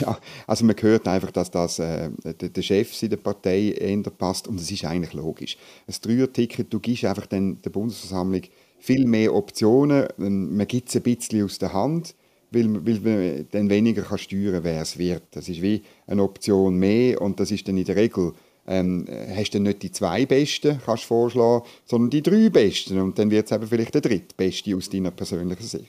Ja, 0.00 0.18
also 0.46 0.64
man 0.64 0.74
hört 0.80 1.06
einfach, 1.06 1.30
dass 1.32 1.50
das 1.50 1.78
äh, 1.78 2.08
der, 2.24 2.48
der 2.48 2.62
Chef 2.62 3.02
in 3.02 3.10
der 3.10 3.18
Partei 3.18 3.72
eher 3.72 4.02
passt 4.04 4.48
und 4.48 4.58
das 4.58 4.70
ist 4.70 4.86
eigentlich 4.86 5.12
logisch. 5.12 5.58
Ein 5.86 5.94
Dreier-Ticket, 6.00 6.72
du 6.72 6.80
gibst 6.80 7.04
einfach 7.04 7.26
den, 7.26 7.60
der 7.60 7.68
Bundesversammlung 7.68 8.40
viel 8.78 9.04
mehr 9.04 9.34
Optionen, 9.34 10.08
man 10.16 10.66
gibt 10.66 10.88
es 10.88 10.96
ein 10.96 11.02
bisschen 11.02 11.44
aus 11.44 11.58
der 11.58 11.74
Hand, 11.74 12.14
weil, 12.52 12.74
weil 12.86 13.00
man 13.00 13.46
dann 13.50 13.68
weniger 13.68 14.00
kann 14.00 14.16
steuern 14.16 14.54
kann, 14.54 14.64
wer 14.64 14.80
es 14.80 14.96
wird. 14.96 15.24
Das 15.32 15.50
ist 15.50 15.60
wie 15.60 15.82
eine 16.06 16.22
Option 16.22 16.76
mehr 16.76 17.20
und 17.20 17.38
das 17.38 17.50
ist 17.50 17.68
dann 17.68 17.76
in 17.76 17.84
der 17.84 17.96
Regel 17.96 18.32
ähm, 18.66 19.06
hast 19.36 19.54
du 19.54 19.60
nicht 19.60 19.82
die 19.82 19.90
zwei 19.90 20.26
Besten, 20.26 20.80
kannst 20.84 21.04
vorschlagen, 21.04 21.64
sondern 21.84 22.10
die 22.10 22.22
drei 22.22 22.48
Besten. 22.48 23.00
Und 23.00 23.18
dann 23.18 23.30
wird 23.30 23.46
es 23.46 23.52
eben 23.52 23.66
vielleicht 23.66 23.94
der 23.94 24.00
drittbeste 24.00 24.76
aus 24.76 24.88
deiner 24.88 25.10
persönlichen 25.10 25.64
Sicht. 25.64 25.88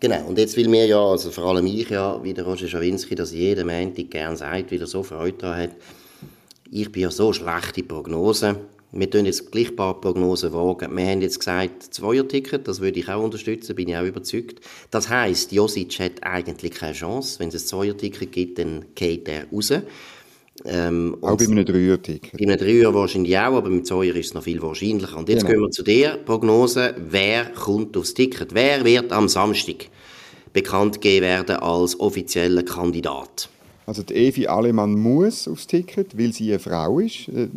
Genau, 0.00 0.26
und 0.26 0.36
jetzt 0.36 0.56
will 0.56 0.66
mir 0.66 0.86
ja, 0.86 1.00
also 1.00 1.30
vor 1.30 1.44
allem 1.44 1.66
ich 1.66 1.88
ja, 1.88 2.22
wie 2.24 2.34
der 2.34 2.44
Roger 2.44 2.66
Schawinski, 2.66 3.14
dass 3.14 3.32
jeder 3.32 3.64
Montag 3.64 4.10
gerne 4.10 4.36
sagt, 4.36 4.72
wie 4.72 4.78
er 4.78 4.86
so 4.88 5.04
Freude 5.04 5.38
daran 5.38 5.60
hat. 5.60 5.70
Ich 6.72 6.90
bin 6.90 7.02
ja 7.02 7.10
so 7.10 7.32
schlechte 7.32 7.84
Prognose. 7.84 8.56
Wir 8.90 9.08
tun 9.08 9.26
jetzt 9.26 9.52
gleich 9.52 9.68
ein 9.68 9.76
paar 9.76 10.00
Prognosen 10.00 10.52
wagen. 10.52 10.96
Wir 10.96 11.06
haben 11.06 11.22
jetzt 11.22 11.38
gesagt, 11.38 11.94
Zweier-Ticket, 11.94 12.66
das 12.66 12.80
würde 12.80 12.98
ich 12.98 13.08
auch 13.08 13.22
unterstützen, 13.22 13.76
bin 13.76 13.88
ich 13.88 13.96
auch 13.96 14.04
überzeugt. 14.04 14.60
Das 14.90 15.08
heisst, 15.08 15.52
Josic 15.52 16.00
hat 16.00 16.22
eigentlich 16.22 16.72
keine 16.72 16.94
Chance. 16.94 17.38
Wenn 17.38 17.48
es 17.48 17.54
ein 17.54 17.66
Zweier-Ticket 17.66 18.32
gibt, 18.32 18.58
dann 18.58 18.84
geht 18.94 19.28
er 19.28 19.46
raus. 19.50 19.72
Ähm, 20.64 21.16
auch 21.22 21.36
bei 21.36 21.46
einem 21.46 21.64
Dreier-Ticket. 21.64 22.32
Bei 22.32 22.44
einem 22.46 22.58
Dreier 22.58 22.94
wahrscheinlich 22.94 23.36
auch, 23.36 23.56
aber 23.56 23.70
mit 23.70 23.86
Zweier 23.86 24.14
ist 24.14 24.26
es 24.26 24.34
noch 24.34 24.42
viel 24.42 24.60
wahrscheinlicher. 24.62 25.16
Und 25.16 25.28
jetzt 25.28 25.40
genau. 25.40 25.52
gehen 25.52 25.60
wir 25.62 25.70
zu 25.70 25.82
der 25.82 26.18
Prognose. 26.18 26.94
Wer 27.08 27.46
kommt 27.46 27.96
aufs 27.96 28.14
Ticket? 28.14 28.54
Wer 28.54 28.84
wird 28.84 29.12
am 29.12 29.28
Samstag 29.28 29.86
bekannt 30.52 31.00
gegeben 31.00 31.26
werden 31.26 31.56
als 31.56 31.98
offizieller 31.98 32.62
Kandidat? 32.62 33.48
Also 33.84 34.02
die 34.02 34.14
Evi 34.14 34.46
Alemann 34.46 34.92
muss 34.92 35.48
aufs 35.48 35.66
Ticket, 35.66 36.16
weil 36.16 36.32
sie 36.32 36.50
eine 36.50 36.58
Frau 36.58 37.00
ist. 37.00 37.28
Äh, 37.28 37.48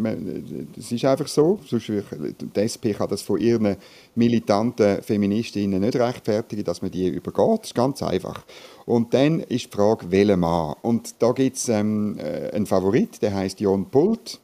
das 0.75 0.91
ist 0.91 1.05
einfach 1.05 1.27
so. 1.27 1.59
Die 1.71 2.59
SP 2.59 2.93
kann 2.93 3.09
das 3.09 3.21
von 3.21 3.39
ihren 3.39 3.77
militanten 4.15 5.01
Feministinnen 5.03 5.81
nicht 5.81 5.95
rechtfertigen, 5.95 6.63
dass 6.63 6.81
man 6.81 6.91
die 6.91 7.07
übergeht. 7.07 7.59
Das 7.61 7.67
ist 7.69 7.75
ganz 7.75 8.01
einfach. 8.01 8.43
Und 8.85 9.13
dann 9.13 9.41
ist 9.41 9.65
die 9.65 9.77
Frage, 9.77 10.09
welcher 10.09 10.38
Mann? 10.38 10.75
Und 10.81 11.15
da 11.19 11.31
gibt 11.31 11.57
es 11.57 11.69
ähm, 11.69 12.17
äh, 12.17 12.51
einen 12.51 12.65
Favorit, 12.65 13.21
der 13.21 13.33
heißt 13.35 13.59
Jon 13.59 13.89
Pult. 13.89 14.39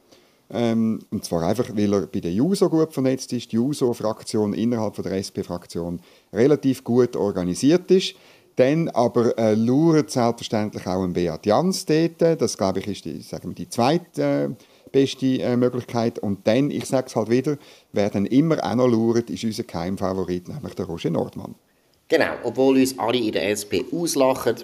Ähm, 0.54 1.00
und 1.10 1.24
zwar 1.24 1.42
einfach, 1.44 1.70
weil 1.74 1.92
er 1.92 2.06
bei 2.06 2.20
der 2.20 2.32
JUSO 2.32 2.68
gut 2.68 2.92
vernetzt 2.92 3.32
ist, 3.32 3.50
die 3.52 3.56
JUSO-Fraktion 3.56 4.52
innerhalb 4.52 4.94
von 4.94 5.04
der 5.04 5.14
SP-Fraktion 5.16 6.00
relativ 6.32 6.84
gut 6.84 7.16
organisiert 7.16 7.90
ist. 7.90 8.14
Dann 8.56 8.88
aber 8.90 9.36
äh, 9.38 9.54
lauert 9.54 10.10
selbstverständlich 10.10 10.86
auch 10.86 11.02
ein 11.02 11.14
Beat 11.14 11.46
Jans 11.46 11.86
dort. 11.86 12.40
Das, 12.40 12.58
glaube 12.58 12.80
ich, 12.80 12.86
ist 12.86 13.04
die, 13.04 13.20
sagen 13.20 13.48
wir, 13.48 13.54
die 13.54 13.68
zweite 13.68 14.22
äh, 14.22 14.48
beste 14.92 15.40
äh, 15.40 15.56
Möglichkeit. 15.56 16.18
Und 16.18 16.46
dann, 16.46 16.70
ich 16.70 16.84
sage 16.84 17.06
es 17.08 17.16
halt 17.16 17.30
wieder, 17.30 17.56
wer 17.92 18.10
dann 18.10 18.26
immer 18.26 18.62
auch 18.62 18.74
noch 18.74 18.88
lauert, 18.88 19.30
ist 19.30 19.42
unser 19.42 19.64
Keimfavorit, 19.64 20.48
nämlich 20.48 20.74
der 20.74 20.86
Roger 20.86 21.10
Nordmann. 21.10 21.54
Genau, 22.08 22.34
obwohl 22.44 22.76
uns 22.78 22.98
alle 22.98 23.18
in 23.18 23.32
der 23.32 23.48
SP 23.48 23.88
auslachen, 23.90 24.56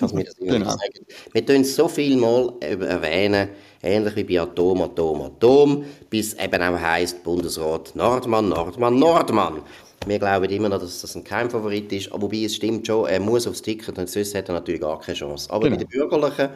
dass 0.00 0.14
wir 0.14 0.24
das 0.24 0.34
immer 0.38 0.52
genau. 0.52 0.70
sagen. 0.70 1.06
Wir 1.32 1.44
tun 1.44 1.60
es 1.62 1.74
so 1.74 1.88
viel 1.88 2.16
mal 2.16 2.52
erwähnen, 2.60 3.48
ähnlich 3.82 4.16
wie 4.16 4.24
bei 4.24 4.40
Atom, 4.40 4.82
Atom, 4.82 5.22
Atom, 5.22 5.84
bis 6.08 6.34
eben 6.34 6.62
auch 6.62 6.78
heisst 6.78 7.22
Bundesrat 7.24 7.94
Nordmann, 7.96 8.50
Nordmann, 8.50 8.98
Nordmann. 8.98 9.62
Wir 10.06 10.18
glauben 10.18 10.50
immer 10.50 10.70
noch, 10.70 10.80
dass 10.80 11.02
das 11.02 11.14
ein 11.14 11.24
Keimfavorit 11.24 11.92
ist, 11.92 12.10
aber 12.10 12.22
wobei 12.22 12.44
es 12.44 12.56
stimmt 12.56 12.86
schon, 12.86 13.06
er 13.06 13.20
muss 13.20 13.46
aufs 13.46 13.60
Ticket 13.60 13.98
und 13.98 14.08
sonst 14.08 14.34
hat 14.34 14.48
er 14.48 14.54
natürlich 14.54 14.80
gar 14.80 14.98
keine 14.98 15.16
Chance. 15.16 15.50
Aber 15.50 15.64
genau. 15.64 15.76
bei 15.76 15.84
den 15.84 15.88
Bürgerlichen 15.88 16.48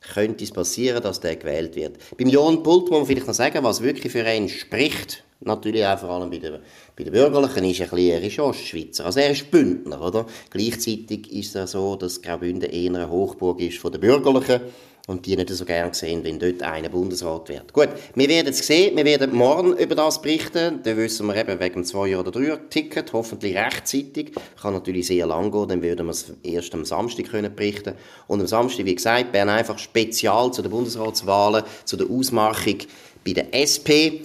könnte 0.00 0.44
es 0.44 0.50
passieren, 0.50 1.02
dass 1.02 1.20
der 1.20 1.36
gewählt 1.36 1.76
wird. 1.76 1.96
Beim 2.16 2.28
Jon 2.28 2.62
Pult 2.62 2.90
muss 2.90 2.98
man 2.98 3.06
vielleicht 3.06 3.26
noch 3.26 3.34
sagen, 3.34 3.62
was 3.62 3.82
wirklich 3.82 4.12
für 4.12 4.28
ihn 4.28 4.48
spricht, 4.48 5.22
natürlich 5.40 5.86
auch 5.86 5.98
vor 5.98 6.10
allem 6.10 6.30
bei 6.30 6.38
den, 6.38 6.58
bei 6.96 7.04
den 7.04 7.12
Bürgerlichen, 7.12 7.64
ist 7.64 7.80
ein 7.80 7.88
bisschen, 7.88 8.10
er 8.10 8.22
ist 8.22 8.38
Ostschweizer, 8.40 9.06
also 9.06 9.20
er 9.20 9.30
ist 9.30 9.50
Bündner, 9.50 10.00
oder? 10.00 10.26
Gleichzeitig 10.50 11.32
ist 11.32 11.54
es 11.54 11.70
so, 11.72 11.94
dass 11.94 12.20
Graubünden 12.20 12.68
eher 12.68 12.90
eine 12.90 13.08
Hochburg 13.08 13.60
ist 13.60 13.78
von 13.78 13.92
den 13.92 14.00
Bürgerlichen 14.00 14.60
und 15.08 15.24
die 15.24 15.36
nicht 15.36 15.48
so 15.48 15.64
gerne 15.64 15.94
sehen, 15.94 16.22
wenn 16.22 16.38
dort 16.38 16.62
einer 16.62 16.90
Bundesrat 16.90 17.48
wird. 17.48 17.72
Gut, 17.72 17.88
wir 18.14 18.28
werden 18.28 18.48
es 18.48 18.58
sehen, 18.58 18.94
wir 18.94 19.06
werden 19.06 19.34
morgen 19.34 19.74
über 19.76 19.94
das 19.94 20.20
berichten, 20.20 20.80
dann 20.82 20.96
wissen 20.98 21.26
wir 21.26 21.34
eben 21.34 21.58
wegen 21.58 21.74
dem 21.76 21.84
2 21.84 22.18
oder 22.18 22.30
3 22.30 22.56
Ticket, 22.68 23.14
hoffentlich 23.14 23.56
rechtzeitig, 23.56 24.32
kann 24.60 24.74
natürlich 24.74 25.06
sehr 25.06 25.26
lang 25.26 25.50
gehen, 25.50 25.68
dann 25.68 25.82
würden 25.82 26.06
wir 26.06 26.10
es 26.10 26.32
erst 26.42 26.74
am 26.74 26.84
Samstag 26.84 27.30
können 27.30 27.56
berichten 27.56 27.94
und 28.26 28.40
am 28.40 28.46
Samstag, 28.46 28.84
wie 28.84 28.94
gesagt, 28.94 29.32
Bern 29.32 29.48
einfach 29.48 29.78
spezial 29.78 30.52
zu 30.52 30.60
den 30.60 30.70
Bundesratswahlen, 30.70 31.64
zu 31.86 31.96
der 31.96 32.10
Ausmachung 32.10 32.76
bei 33.24 33.32
der 33.32 33.52
SP. 33.56 34.20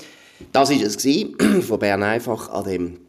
Das 0.52 0.70
war 0.70 0.86
es 0.86 1.66
von 1.66 1.80
Bern 1.80 2.04
einfach 2.04 2.50
an 2.50 2.66
dem 2.66 3.03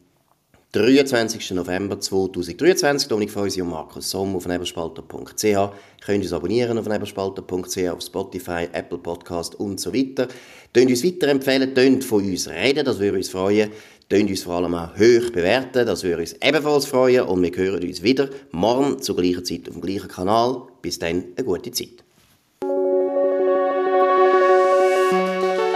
23. 0.75 1.53
November 1.53 2.01
2023. 2.01 3.07
Dominik 3.07 3.31
Feusi 3.31 3.63
und 3.63 3.69
Markus 3.69 4.11
Somm 4.11 4.35
auf 4.35 4.49
nebelspalter.ch. 4.49 5.45
Ihr 5.45 5.71
könnt 6.05 6.25
uns 6.25 6.33
abonnieren 6.33 6.77
auf 6.79 6.89
nebelspalter.ch, 6.89 7.89
auf 7.91 8.03
Spotify, 8.03 8.67
Apple 8.73 8.99
Podcast 8.99 9.55
und 9.55 9.79
so 9.79 9.95
weiter. 9.95 10.27
Tönt 10.73 10.91
uns 10.91 11.05
weiterempfehlen, 11.05 11.77
tönt 11.77 12.03
von 12.03 12.25
uns 12.25 12.49
reden, 12.49 12.85
das 12.85 12.99
würde 12.99 13.19
uns 13.19 13.29
freuen. 13.29 13.71
Tönt 14.09 14.29
uns 14.29 14.43
vor 14.43 14.55
allem 14.55 14.75
auch 14.75 14.97
hoch 14.97 15.31
bewerten, 15.31 15.87
das 15.87 16.03
würde 16.03 16.23
uns 16.23 16.35
ebenfalls 16.43 16.87
freuen. 16.87 17.23
Und 17.23 17.41
wir 17.45 17.53
hören 17.55 17.85
uns 17.85 18.03
wieder 18.03 18.29
morgen 18.51 19.01
zur 19.01 19.15
gleichen 19.15 19.45
Zeit 19.45 19.69
auf 19.69 19.75
dem 19.75 19.81
gleichen 19.81 20.09
Kanal. 20.09 20.63
Bis 20.83 20.99
dann, 20.99 21.23
eine 21.37 21.47
gute 21.47 21.71
Zeit. 21.71 22.04